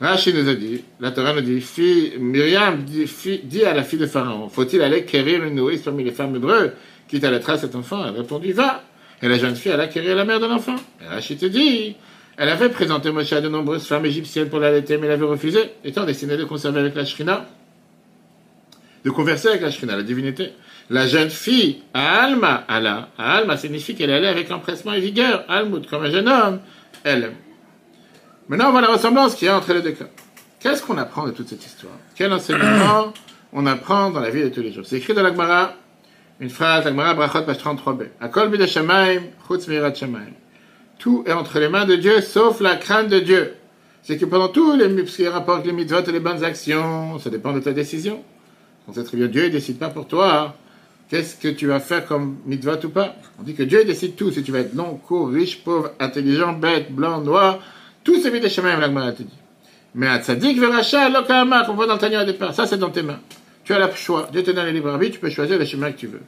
Rashi 0.00 0.34
nous 0.34 0.48
a 0.48 0.54
dit, 0.54 0.82
la 1.00 1.12
Torah 1.12 1.34
nous 1.34 1.40
dit, 1.40 1.60
fille, 1.60 2.14
Myriam 2.18 2.82
dit, 2.84 3.06
dit 3.44 3.64
à 3.64 3.74
la 3.74 3.84
fille 3.84 3.98
de 3.98 4.06
Pharaon, 4.06 4.48
faut-il 4.48 4.82
aller 4.82 5.04
quérir 5.04 5.44
une 5.44 5.54
nourrice 5.54 5.82
parmi 5.82 6.02
les 6.02 6.10
femmes 6.10 6.34
hébreux 6.34 6.72
qui 7.08 7.20
t'allaitera 7.20 7.58
cet 7.58 7.74
enfant? 7.76 8.04
Elle 8.06 8.14
répondit, 8.14 8.52
va. 8.52 8.82
Et 9.22 9.28
la 9.28 9.38
jeune 9.38 9.54
fille 9.54 9.72
alla 9.72 9.86
quérir 9.86 10.16
la 10.16 10.24
mère 10.24 10.40
de 10.40 10.46
l'enfant. 10.46 10.76
Et 11.02 11.06
Rashi 11.06 11.36
te 11.36 11.46
dit, 11.46 11.94
elle 12.36 12.48
avait 12.48 12.68
présenté 12.68 13.12
Moshe 13.12 13.32
à 13.32 13.40
de 13.40 13.48
nombreuses 13.48 13.86
femmes 13.86 14.06
égyptiennes 14.06 14.48
pour 14.48 14.58
l'allaiter, 14.58 14.98
mais 14.98 15.06
elle 15.06 15.12
avait 15.12 15.26
refusé, 15.26 15.60
étant 15.84 16.04
destinée 16.04 16.36
de 16.36 16.44
conserver 16.44 16.80
avec 16.80 16.96
la 16.96 17.04
Shrina, 17.04 17.46
de 19.04 19.10
converser 19.10 19.48
avec 19.48 19.62
la 19.62 19.70
Shrina, 19.70 19.96
la 19.96 20.02
divinité. 20.02 20.52
La 20.90 21.06
jeune 21.06 21.30
fille, 21.30 21.78
Alma, 21.94 22.64
alla. 22.68 23.08
Alma 23.16 23.56
signifie 23.56 23.94
qu'elle 23.94 24.10
allait 24.10 24.28
avec 24.28 24.50
empressement 24.50 24.92
et 24.92 25.00
vigueur. 25.00 25.44
Almut, 25.48 25.86
comme 25.88 26.04
un 26.04 26.10
jeune 26.10 26.28
homme, 26.28 26.60
elle. 27.04 27.32
Maintenant, 28.48 28.68
on 28.68 28.72
voit 28.72 28.80
la 28.80 28.92
ressemblance 28.92 29.34
qu'il 29.34 29.46
y 29.46 29.48
a 29.48 29.56
entre 29.56 29.72
les 29.72 29.82
deux 29.82 29.92
cas. 29.92 30.06
Qu'est-ce 30.60 30.82
qu'on 30.82 30.98
apprend 30.98 31.26
de 31.26 31.30
toute 31.30 31.48
cette 31.48 31.64
histoire? 31.64 31.94
Quel 32.14 32.32
enseignement 32.32 33.12
on 33.52 33.66
apprend 33.66 34.10
dans 34.10 34.20
la 34.20 34.30
vie 34.30 34.42
de 34.42 34.48
tous 34.48 34.60
les 34.60 34.72
jours? 34.72 34.84
C'est 34.86 34.96
écrit 34.96 35.14
dans 35.14 35.22
l'Agmara, 35.22 35.74
une 36.40 36.50
phrase, 36.50 36.84
l'Agmara 36.84 37.14
Brachot, 37.14 37.42
page 37.42 37.58
33b. 37.58 38.08
Akol 38.20 38.50
bide 38.50 38.66
shamaim, 38.66 39.22
chutz 39.48 39.68
mirat 39.68 39.94
shamaim. 39.94 40.32
Tout 40.98 41.24
est 41.26 41.32
entre 41.32 41.58
les 41.58 41.68
mains 41.68 41.86
de 41.86 41.96
Dieu, 41.96 42.20
sauf 42.20 42.60
la 42.60 42.76
crainte 42.76 43.08
de 43.08 43.20
Dieu. 43.20 43.54
c'est 44.02 44.18
que 44.18 44.24
pendant 44.24 44.48
tous 44.48 44.76
les, 44.76 45.04
qui 45.04 45.26
rapporte 45.26 45.66
les 45.66 45.72
mitzvot 45.72 46.02
et 46.02 46.12
les 46.12 46.20
bonnes 46.20 46.44
actions, 46.44 47.18
ça 47.18 47.30
dépend 47.30 47.52
de 47.52 47.60
ta 47.60 47.72
décision. 47.72 48.22
On 48.86 48.92
sait 48.92 49.04
très 49.04 49.16
bien, 49.16 49.26
Dieu 49.26 49.44
ne 49.44 49.48
décide 49.48 49.78
pas 49.78 49.88
pour 49.88 50.06
toi 50.06 50.54
qu'est-ce 51.08 51.36
que 51.36 51.48
tu 51.48 51.66
vas 51.66 51.80
faire 51.80 52.06
comme 52.06 52.38
mitzvot 52.46 52.84
ou 52.84 52.88
pas? 52.88 53.14
On 53.38 53.42
dit 53.42 53.54
que 53.54 53.62
Dieu 53.62 53.84
décide 53.84 54.16
tout, 54.16 54.30
si 54.30 54.42
tu 54.42 54.52
vas 54.52 54.60
être 54.60 54.74
long, 54.74 54.96
court, 54.96 55.30
riche, 55.30 55.62
pauvre, 55.62 55.92
intelligent, 56.00 56.52
bête, 56.52 56.92
blanc, 56.92 57.20
noir, 57.20 57.60
tout 58.04 58.20
vite 58.20 58.42
des 58.42 58.48
chemins, 58.48 58.76
la 58.78 59.12
te 59.12 59.22
dit. 59.22 59.28
Mais 59.94 60.08
à 60.08 60.18
tzadik, 60.18 60.58
veracha, 60.58 61.08
lokama, 61.08 61.64
qu'on 61.64 61.74
voit 61.74 61.86
dans 61.86 61.94
le 61.94 62.00
Tanya 62.00 62.22
au 62.22 62.26
départ, 62.26 62.54
ça 62.54 62.66
c'est 62.66 62.78
dans 62.78 62.90
tes 62.90 63.02
mains. 63.02 63.20
Tu 63.64 63.72
as 63.72 63.78
le 63.78 63.92
choix. 63.94 64.28
Dieu 64.30 64.42
te 64.42 64.50
donne 64.50 64.66
le 64.66 64.72
libre 64.72 64.90
arbitre, 64.90 65.14
tu 65.14 65.20
peux 65.20 65.30
choisir 65.30 65.58
les 65.58 65.66
chemins 65.66 65.90
que 65.92 65.98
tu 65.98 66.06
veux. 66.08 66.22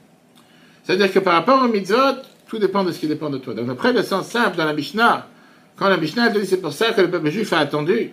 C'est-à-dire 0.84 1.12
que 1.12 1.18
par 1.18 1.34
rapport 1.34 1.62
aux 1.62 1.68
mitzvot, 1.68 2.22
tout 2.48 2.58
dépend 2.58 2.84
de 2.84 2.92
ce 2.92 3.00
qui 3.00 3.08
dépend 3.08 3.28
de 3.28 3.38
toi. 3.38 3.54
Donc 3.54 3.68
après 3.68 3.92
le 3.92 4.02
sens 4.02 4.28
simple 4.28 4.56
dans 4.56 4.64
la 4.64 4.72
Mishnah, 4.72 5.26
quand 5.76 5.88
la 5.88 5.96
Mishnah 5.96 6.30
te 6.30 6.38
dit 6.38 6.46
c'est 6.46 6.60
pour 6.60 6.72
ça 6.72 6.92
que 6.92 7.00
le 7.00 7.10
peuple 7.10 7.28
juif 7.30 7.52
a 7.52 7.58
attendu, 7.58 8.12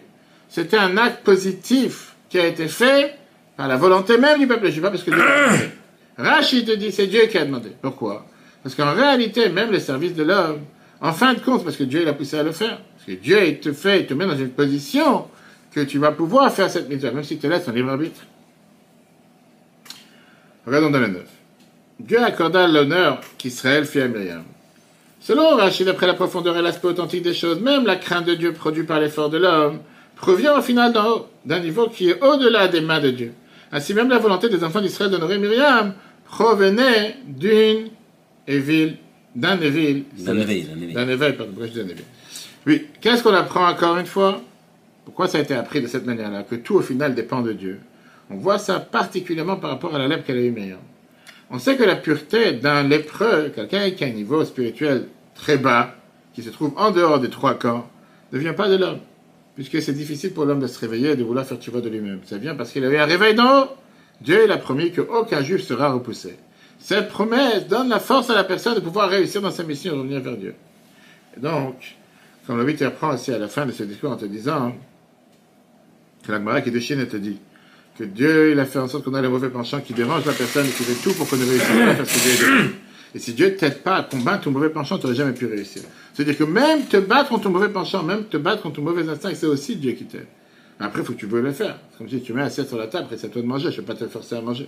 c'était 0.50 0.78
un 0.78 0.98
acte 0.98 1.24
positif 1.24 2.16
qui 2.30 2.40
a 2.40 2.48
été 2.48 2.68
fait 2.68 3.16
par 3.56 3.68
la 3.68 3.78
volonté 3.78 4.18
même 4.18 4.40
du 4.40 4.48
peuple 4.48 4.70
juif, 4.72 4.82
pas 4.82 4.90
parce 4.90 5.04
que 5.04 5.12
Dieu 5.12 5.24
Rachid 6.18 6.66
te 6.66 6.72
dit 6.72 6.92
c'est 6.92 7.08
Dieu 7.08 7.28
qui 7.28 7.38
a 7.38 7.46
demandé. 7.46 7.70
Pourquoi? 7.82 8.26
Parce 8.64 8.76
qu'en 8.76 8.94
réalité, 8.94 9.50
même 9.50 9.72
les 9.72 9.80
services 9.80 10.16
de 10.16 10.24
l'homme, 10.24 10.62
en 11.04 11.12
fin 11.12 11.34
de 11.34 11.40
compte, 11.40 11.66
parce 11.66 11.76
que 11.76 11.84
Dieu 11.84 12.06
l'a 12.06 12.14
poussé 12.14 12.40
à 12.40 12.44
le 12.44 12.54
faire, 12.54 12.80
parce 12.96 13.06
que 13.06 13.12
Dieu 13.12 13.60
te 13.60 13.74
fait, 13.74 14.06
te 14.06 14.14
met 14.14 14.26
dans 14.26 14.38
une 14.38 14.50
position 14.50 15.28
que 15.74 15.82
tu 15.82 16.00
vas 16.00 16.14
pouvoir 16.14 16.52
faire 16.52 16.70
cette 16.70 16.88
mitzvah, 16.90 17.12
même 17.12 17.26
s'il 17.26 17.40
te 17.40 17.46
laisse 17.46 17.68
un 17.68 17.74
libre 17.74 17.90
arbitre. 17.90 18.22
Regardons 20.66 20.92
dans 20.92 21.00
le 21.00 21.08
9. 21.08 21.22
Dieu 22.00 22.24
accorda 22.24 22.68
l'honneur 22.68 23.20
qu'Israël 23.38 23.86
fit 23.86 24.00
à 24.00 24.08
Myriam. 24.08 24.44
Selon 25.20 25.58
Rachid, 25.58 25.90
après 25.90 26.08
la 26.08 26.14
profondeur 26.14 26.58
et 26.58 26.62
l'aspect 26.62 26.88
authentique 26.88 27.24
des 27.24 27.34
choses, 27.34 27.60
même 27.60 27.86
la 27.86 27.98
crainte 27.98 28.26
de 28.26 28.36
Dieu 28.36 28.54
produite 28.54 28.88
par 28.88 29.02
l'effort 29.02 29.30
de 29.30 29.38
l'homme 29.38 29.80
provient 30.16 30.58
au 30.58 30.62
final 30.62 30.94
d'en 30.94 31.10
haut, 31.10 31.28
d'un 31.46 31.60
niveau 31.60 31.90
qui 31.90 32.12
est 32.12 32.24
au-delà 32.24 32.70
des 32.70 32.80
mains 32.80 33.02
de 33.02 33.12
Dieu. 33.12 33.34
Ainsi 33.74 33.94
même 33.94 34.10
la 34.10 34.20
volonté 34.20 34.48
des 34.48 34.64
enfants 34.64 34.80
d'Israël 34.80 35.12
d'honorer 35.12 35.38
Myriam 35.38 35.96
provenait 36.26 37.18
d'une 37.28 37.90
évile, 38.48 38.98
d'un 39.36 39.60
évile. 39.60 40.04
D'un 40.18 40.38
éveil, 40.38 40.64
d'un 40.64 40.76
éveil. 40.76 40.94
D'un 40.94 41.10
éveil, 41.10 41.34
pardon. 41.34 41.54
Oui, 42.66 42.88
qu'est-ce 43.02 43.24
qu'on 43.24 43.34
apprend 43.34 43.68
encore 43.68 43.98
une 43.98 44.06
fois? 44.06 44.42
Pourquoi 45.06 45.28
ça 45.28 45.38
a 45.38 45.42
été 45.42 45.54
appris 45.54 45.82
de 45.82 45.88
cette 45.88 46.06
manière-là? 46.06 46.44
Que 46.44 46.56
tout 46.56 46.76
au 46.76 46.82
final 46.82 47.14
dépend 47.14 47.42
de 47.42 47.52
Dieu. 47.52 47.80
On 48.30 48.36
voit 48.36 48.58
ça 48.58 48.80
particulièrement 48.80 49.58
par 49.58 49.70
rapport 49.72 49.94
à 49.96 50.00
la 50.00 50.08
lèpre 50.08 50.26
qu'elle 50.26 50.38
a 50.38 50.42
eu 50.42 50.52
Myriam. 50.52 50.80
On 51.50 51.60
sait 51.60 51.76
que 51.76 51.84
la 51.84 51.96
pureté 51.96 52.54
d'un 52.54 52.84
lépreux, 52.84 53.52
quelqu'un 53.54 53.92
qui 53.92 54.04
a 54.04 54.08
un 54.08 54.12
niveau 54.12 54.44
spirituel 54.46 55.08
très 55.36 55.58
bas, 55.58 55.96
qui 56.34 56.42
se 56.42 56.50
trouve 56.50 56.74
en 56.78 56.92
dehors 56.92 57.20
des 57.20 57.30
trois 57.30 57.56
camps, 57.56 57.88
ne 58.32 58.40
vient 58.40 58.54
pas 58.54 58.70
de 58.70 58.78
l'homme. 58.78 59.00
Puisque 59.56 59.82
c'est 59.82 59.94
difficile 59.94 60.34
pour 60.34 60.46
l'homme 60.46 60.62
de 60.62 60.68
se 60.68 60.80
réveiller 60.80 61.12
et 61.12 61.16
de 61.16 61.24
vouloir 61.24 61.46
faire 61.46 61.60
tuer 61.60 61.80
de 61.80 61.90
lui-même. 61.90 62.22
Ça 62.26 62.38
vient 62.38 62.56
parce 62.56 62.72
qu'il 62.72 62.84
avait 62.86 62.98
un 62.98 63.06
réveil 63.06 63.36
d'en 63.36 63.64
haut. 63.64 63.68
Dieu 64.22 64.50
a 64.50 64.58
promis 64.58 64.92
qu'aucun 64.92 65.44
juif 65.44 65.62
sera 65.62 65.92
repoussé. 65.92 66.38
Cette 66.84 67.08
promesse 67.08 67.66
donne 67.70 67.88
la 67.88 68.02
force 68.02 68.30
à 68.30 68.36
la 68.36 68.44
personne 68.44 68.76
de 68.76 68.82
pouvoir 68.82 69.10
réussir 69.10 69.42
dans 69.42 69.52
sa 69.52 69.64
mission 69.64 69.94
et 69.94 69.98
revenir 69.98 70.20
vers 70.20 70.36
Dieu. 70.36 70.54
Et 71.38 71.40
donc, 71.40 71.96
comme 72.46 72.58
le 72.58 72.66
8 72.66 72.82
apprend 72.82 73.14
aussi 73.14 73.32
à 73.32 73.38
la 73.38 73.48
fin 73.48 73.66
de 73.66 73.72
ce 73.72 73.84
discours 73.84 74.12
en 74.12 74.18
te 74.18 74.26
disant 74.26 74.76
que 76.24 76.32
la 76.34 76.62
qui 76.62 76.72
déchire 76.72 76.98
te 77.08 77.16
dit 77.16 77.40
que 77.98 78.04
Dieu 78.04 78.52
il 78.52 78.60
a 78.60 78.66
fait 78.66 78.80
en 78.80 78.90
sorte 78.90 79.06
qu'on 79.06 79.14
a 79.14 79.22
le 79.22 79.30
mauvais 79.30 79.50
penchant 79.50 79.80
qui 79.80 79.94
dérange 79.94 80.26
la 80.26 80.34
personne 80.34 80.66
et 80.66 80.72
qui 80.72 80.84
fait 80.84 81.02
tout 81.02 81.16
pour 81.16 81.30
qu'on 81.30 81.38
ne 81.38 81.46
réussisse 81.46 81.70
pas 81.70 81.88
à 81.88 81.96
faire 81.96 82.06
ce 82.06 82.14
que 82.16 82.38
Dieu. 82.38 82.76
Et 83.16 83.20
si 83.20 83.34
Dieu 83.34 83.46
ne 83.46 83.52
t'aide 83.52 83.82
pas 83.82 83.96
à 83.96 84.04
combattre 84.04 84.44
ton 84.44 84.52
mauvais 84.52 84.70
penchant, 84.70 84.98
tu 84.98 85.06
n'aurais 85.06 85.16
jamais 85.16 85.34
pu 85.34 85.46
réussir. 85.46 85.84
C'est-à-dire 86.14 86.38
que 86.38 86.44
même 86.44 86.84
te 86.84 86.98
battre 86.98 87.30
contre 87.30 87.44
ton 87.44 87.52
mauvais 87.52 87.70
penchant, 87.70 88.04
même 88.04 88.26
te 88.26 88.36
battre 88.36 88.62
contre 88.62 88.76
ton 88.76 88.82
mauvais 88.82 89.08
instinct, 89.08 89.32
c'est 89.36 89.46
aussi 89.46 89.78
Dieu 89.78 89.94
qui 89.94 90.04
t'aide. 90.04 90.28
Après, 90.82 91.00
il 91.00 91.06
faut 91.06 91.14
que 91.14 91.20
tu 91.20 91.28
veuilles 91.28 91.44
le 91.44 91.54
faire. 91.54 91.78
C'est 91.92 91.98
comme 92.00 92.10
si 92.10 92.22
tu 92.22 92.34
mets 92.34 92.42
assiette 92.42 92.68
sur 92.68 92.78
la 92.78 92.88
table, 92.88 93.08
et 93.14 93.18
c'est 93.18 93.28
à 93.28 93.30
toi 93.30 93.42
de 93.42 93.48
manger, 93.48 93.72
je 93.72 93.80
ne 93.80 93.86
vais 93.86 93.94
pas 93.94 93.96
te 93.96 94.06
forcer 94.08 94.36
à 94.36 94.42
manger. 94.42 94.68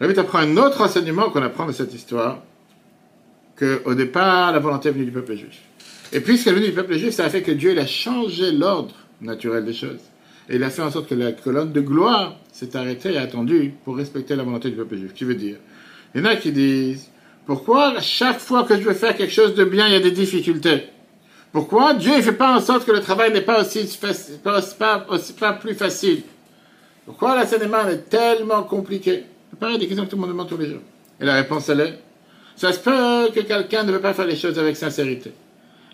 J'avais 0.00 0.14
t'apprendre 0.14 0.48
un 0.48 0.56
autre 0.64 0.82
enseignement 0.82 1.30
qu'on 1.30 1.42
apprend 1.42 1.66
de 1.66 1.72
cette 1.72 1.94
histoire, 1.94 2.42
que 3.56 3.80
au 3.84 3.94
départ, 3.94 4.52
la 4.52 4.58
volonté 4.58 4.90
est 4.90 4.92
venue 4.92 5.06
du 5.06 5.12
peuple 5.12 5.34
juif. 5.34 5.60
Et 6.12 6.20
puisqu'elle 6.20 6.54
est 6.54 6.56
venue 6.56 6.68
du 6.68 6.74
peuple 6.74 6.96
juif, 6.96 7.14
ça 7.14 7.24
a 7.24 7.30
fait 7.30 7.42
que 7.42 7.52
Dieu 7.52 7.72
il 7.72 7.78
a 7.78 7.86
changé 7.86 8.52
l'ordre 8.52 8.94
naturel 9.20 9.64
des 9.64 9.72
choses. 9.72 10.00
Et 10.48 10.56
il 10.56 10.62
a 10.62 10.70
fait 10.70 10.82
en 10.82 10.90
sorte 10.90 11.08
que 11.08 11.14
la 11.14 11.32
colonne 11.32 11.72
de 11.72 11.80
gloire 11.80 12.36
s'est 12.52 12.76
arrêtée 12.76 13.14
et 13.14 13.18
attendue 13.18 13.74
pour 13.84 13.96
respecter 13.96 14.36
la 14.36 14.44
volonté 14.44 14.70
du 14.70 14.76
peuple 14.76 14.96
juif. 14.96 15.14
Qui 15.14 15.24
veut 15.24 15.34
dire? 15.34 15.56
Il 16.14 16.20
y 16.20 16.24
en 16.24 16.26
a 16.26 16.36
qui 16.36 16.52
disent 16.52 17.10
Pourquoi 17.46 18.00
chaque 18.00 18.38
fois 18.38 18.64
que 18.64 18.76
je 18.76 18.82
veux 18.82 18.94
faire 18.94 19.16
quelque 19.16 19.32
chose 19.32 19.54
de 19.54 19.64
bien, 19.64 19.86
il 19.86 19.92
y 19.94 19.96
a 19.96 20.00
des 20.00 20.12
difficultés? 20.12 20.84
Pourquoi 21.52 21.94
Dieu 21.94 22.16
ne 22.16 22.22
fait 22.22 22.32
pas 22.32 22.54
en 22.54 22.60
sorte 22.60 22.84
que 22.84 22.92
le 22.92 23.00
travail 23.00 23.32
n'est 23.32 23.40
pas 23.40 23.62
aussi, 23.62 23.98
pas, 24.44 24.60
pas, 24.78 25.52
plus 25.54 25.74
facile? 25.74 26.22
Pourquoi 27.06 27.34
la 27.34 27.46
scène 27.46 27.62
est 27.62 28.10
tellement 28.10 28.62
compliquée 28.62 29.24
C'est 29.24 29.35
pareil, 29.58 29.78
des 29.78 29.86
questions 29.86 30.04
que 30.04 30.10
tout 30.10 30.16
le 30.16 30.22
monde 30.22 30.30
demande 30.30 30.48
tous 30.48 30.56
les 30.56 30.68
jours. 30.68 30.82
Et 31.20 31.24
la 31.24 31.34
réponse, 31.34 31.68
elle 31.68 31.80
est 31.80 31.98
Ça 32.56 32.72
se 32.72 32.78
peut 32.78 33.30
que 33.34 33.40
quelqu'un 33.40 33.82
ne 33.84 33.92
veut 33.92 34.00
pas 34.00 34.14
faire 34.14 34.26
les 34.26 34.36
choses 34.36 34.58
avec 34.58 34.76
sincérité. 34.76 35.32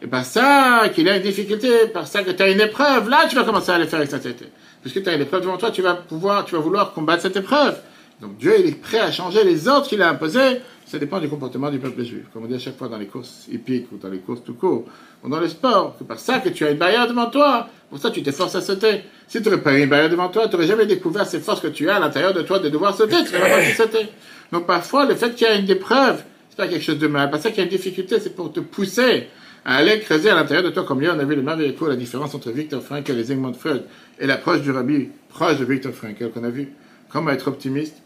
Et 0.01 0.07
par 0.07 0.25
ça 0.25 0.89
qu'il 0.95 1.09
a 1.09 1.17
une 1.17 1.23
difficulté, 1.23 1.87
par 1.93 2.07
ça 2.07 2.23
que 2.23 2.33
tu 2.33 2.43
as 2.43 2.51
une 2.51 2.61
épreuve, 2.61 3.09
là 3.09 3.27
tu 3.29 3.37
vas 3.37 3.45
commencer 3.45 3.71
à 3.71 3.79
les 3.79 3.87
faire 3.87 4.01
avec 4.01 4.11
sincérité. 4.11 4.47
Puisque 4.81 5.03
tu 5.03 5.09
as 5.09 5.15
une 5.15 5.23
épreuve 5.23 5.43
devant 5.43 5.57
toi, 5.57 5.71
tu 5.71 5.81
vas 5.81 5.95
pouvoir, 5.95 6.45
tu 6.45 6.57
vas 6.57 6.61
vouloir 6.61 6.93
combattre 6.93 7.23
cette 7.23 7.37
épreuve. 7.37 7.79
Donc 8.21 8.37
Dieu 8.37 8.55
il 8.59 8.67
est 8.67 8.81
prêt 8.81 9.01
à 9.01 9.11
changer 9.11 9.45
les 9.45 9.69
ordres 9.69 9.89
qu'il 9.89 10.03
a 10.03 10.11
imposés. 10.11 10.61
Ça 10.87 10.99
dépend 10.99 11.21
du 11.21 11.29
comportement 11.29 11.71
du 11.71 11.79
peuple 11.79 12.03
juif. 12.05 12.25
Comme 12.33 12.45
on 12.45 12.47
dit 12.47 12.55
à 12.55 12.59
chaque 12.59 12.77
fois 12.77 12.89
dans 12.89 12.99
les 12.99 13.07
courses 13.07 13.47
hippiques 13.51 13.91
ou 13.93 13.97
dans 13.97 14.11
les 14.11 14.19
courses 14.19 14.45
tout 14.45 14.55
court, 14.55 14.85
ou 15.25 15.29
dans 15.29 15.41
le 15.41 15.49
sport, 15.49 15.95
c'est 15.99 16.07
par 16.07 16.19
ça 16.19 16.41
que 16.41 16.51
tu 16.51 16.67
as 16.67 16.71
une 16.71 16.77
barrière 16.77 17.09
devant 17.09 17.31
toi. 17.31 17.69
Pour 17.89 17.99
ça, 17.99 18.11
tu 18.11 18.23
t'efforces 18.23 18.55
à 18.57 18.61
sauter. 18.61 19.03
Si 19.27 19.41
tu 19.41 19.49
n'aurais 19.49 19.63
pas 19.63 19.73
eu 19.73 19.83
une 19.83 19.89
barrière 19.89 20.11
devant 20.11 20.29
toi, 20.29 20.49
tu 20.49 20.53
n'aurais 20.53 20.67
jamais 20.67 20.85
découvert 20.85 21.27
ces 21.27 21.41
forces 21.41 21.61
que 21.61 21.69
tu 21.69 21.89
as 21.89 21.97
à 21.97 22.01
l'intérieur 22.01 22.35
de 22.35 22.43
toi 22.43 22.59
de 22.59 22.69
devoir 22.69 22.95
sauter. 22.95 23.17
Tu 23.25 23.33
n'aurais 23.33 23.51
pas 23.51 23.75
sauter. 23.75 24.09
Donc 24.51 24.67
parfois, 24.67 25.07
le 25.07 25.15
fait 25.15 25.35
qu'il 25.35 25.47
y 25.47 25.51
a 25.51 25.55
une 25.55 25.71
épreuve, 25.71 26.23
c'est 26.51 26.57
pas 26.57 26.69
quelque 26.69 26.85
chose 26.85 26.99
de 26.99 27.07
mal. 27.07 27.31
Parce 27.31 27.45
qu'il 27.45 27.57
y 27.57 27.61
a 27.61 27.65
une 27.65 27.69
difficulté, 27.71 28.21
c'est 28.21 28.37
pour 28.37 28.53
te 28.53 28.61
pousser 28.61 29.29
à 29.65 29.77
aller 29.77 30.01
creuser 30.01 30.29
à 30.29 30.35
l'intérieur 30.35 30.65
de 30.65 30.71
toi, 30.71 30.85
comme 30.85 31.03
hier 31.03 31.15
on 31.17 31.21
a 31.21 31.25
vu 31.25 31.37
le 31.37 31.43
merveilleux 31.43 31.75
la 31.89 31.97
différence 31.97 32.35
entre 32.35 32.51
Victor 32.51 32.83
Frankel 32.83 33.19
et 33.19 33.25
Zygmunt 33.25 33.55
Freud, 33.55 33.85
et 34.19 34.27
l'approche 34.27 34.61
du 34.61 34.73
rabbi 34.73 35.09
proche 35.29 35.59
de 35.59 35.65
Victor 35.65 35.93
Frankel 35.93 36.31
qu'on 36.31 36.45
a 36.45 36.51
vu, 36.51 36.73
comment 37.09 37.31
être 37.31 37.49
optimiste? 37.49 38.02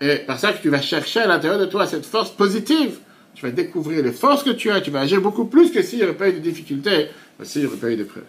Et 0.00 0.16
par 0.16 0.38
ça 0.38 0.52
que 0.52 0.62
tu 0.62 0.70
vas 0.70 0.80
chercher 0.80 1.20
à 1.20 1.26
l'intérieur 1.26 1.60
de 1.60 1.66
toi 1.66 1.86
cette 1.86 2.06
force 2.06 2.30
positive. 2.30 2.98
Tu 3.34 3.44
vas 3.46 3.52
découvrir 3.52 4.02
les 4.02 4.12
forces 4.12 4.42
que 4.42 4.50
tu 4.50 4.70
as, 4.70 4.80
tu 4.80 4.90
vas 4.90 5.00
agir 5.00 5.20
beaucoup 5.20 5.44
plus 5.44 5.70
que 5.70 5.82
s'il 5.82 5.98
n'y 5.98 6.04
avait 6.04 6.14
pas 6.14 6.28
eu 6.28 6.32
de 6.32 6.38
difficultés, 6.38 7.08
s'il 7.42 7.62
n'y 7.62 7.68
aurait 7.68 7.76
pas 7.76 7.90
eu 7.90 7.96
d'épreuve. 7.96 8.24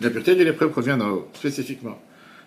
La 0.00 0.10
pureté 0.10 0.36
de 0.36 0.44
l'épreuve 0.44 0.70
provient 0.70 0.96
d'en 0.96 1.10
haut, 1.10 1.28
spécifiquement. 1.34 1.98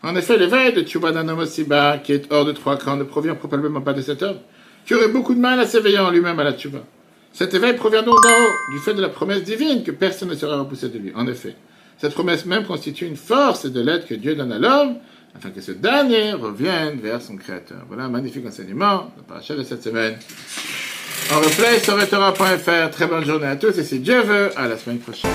En 0.03 0.15
effet, 0.15 0.37
l'éveil 0.37 0.73
de 0.73 0.81
Tchouba 0.81 1.11
d'un 1.11 1.27
homme 1.27 1.39
aussi 1.39 1.65
qui 2.03 2.13
est 2.13 2.31
hors 2.31 2.45
de 2.45 2.53
trois 2.53 2.77
crans, 2.77 2.95
ne 2.95 3.03
provient 3.03 3.35
probablement 3.35 3.81
pas 3.81 3.93
de 3.93 4.01
cet 4.01 4.23
homme, 4.23 4.37
qui 4.85 4.95
aurait 4.95 5.09
beaucoup 5.09 5.35
de 5.35 5.39
mal 5.39 5.59
à 5.59 5.67
s'éveiller 5.67 5.99
en 5.99 6.11
lui-même 6.11 6.39
à 6.39 6.43
la 6.43 6.53
Tchouba. 6.53 6.79
Cet 7.33 7.53
éveil 7.53 7.75
provient 7.75 8.03
donc 8.03 8.21
d'en 8.23 8.29
haut, 8.29 8.73
du 8.73 8.79
fait 8.79 8.93
de 8.93 9.01
la 9.01 9.09
promesse 9.09 9.43
divine 9.43 9.83
que 9.83 9.91
personne 9.91 10.29
ne 10.29 10.35
sera 10.35 10.57
repoussé 10.57 10.89
de 10.89 10.97
lui. 10.97 11.11
En 11.13 11.27
effet, 11.27 11.55
cette 11.97 12.13
promesse 12.13 12.45
même 12.45 12.65
constitue 12.65 13.05
une 13.05 13.15
force 13.15 13.65
de 13.65 13.81
l'aide 13.81 14.05
que 14.05 14.15
Dieu 14.15 14.33
donne 14.35 14.51
à 14.51 14.59
l'homme, 14.59 14.95
afin 15.35 15.49
que 15.49 15.61
ce 15.61 15.71
dernier 15.71 16.33
revienne 16.33 16.99
vers 16.99 17.21
son 17.21 17.35
Créateur. 17.35 17.83
Voilà 17.87 18.05
un 18.05 18.09
magnifique 18.09 18.45
enseignement, 18.45 19.11
le 19.17 19.23
parachat 19.23 19.55
de 19.55 19.63
cette 19.63 19.83
semaine. 19.83 20.17
En 21.31 21.39
replay 21.39 21.79
sur 21.79 21.97
Très 22.91 23.07
bonne 23.07 23.25
journée 23.25 23.47
à 23.47 23.55
tous 23.55 23.77
et 23.77 23.83
si 23.83 23.99
Dieu 23.99 24.21
veut, 24.21 24.51
à 24.57 24.67
la 24.67 24.77
semaine 24.77 24.99
prochaine. 24.99 25.31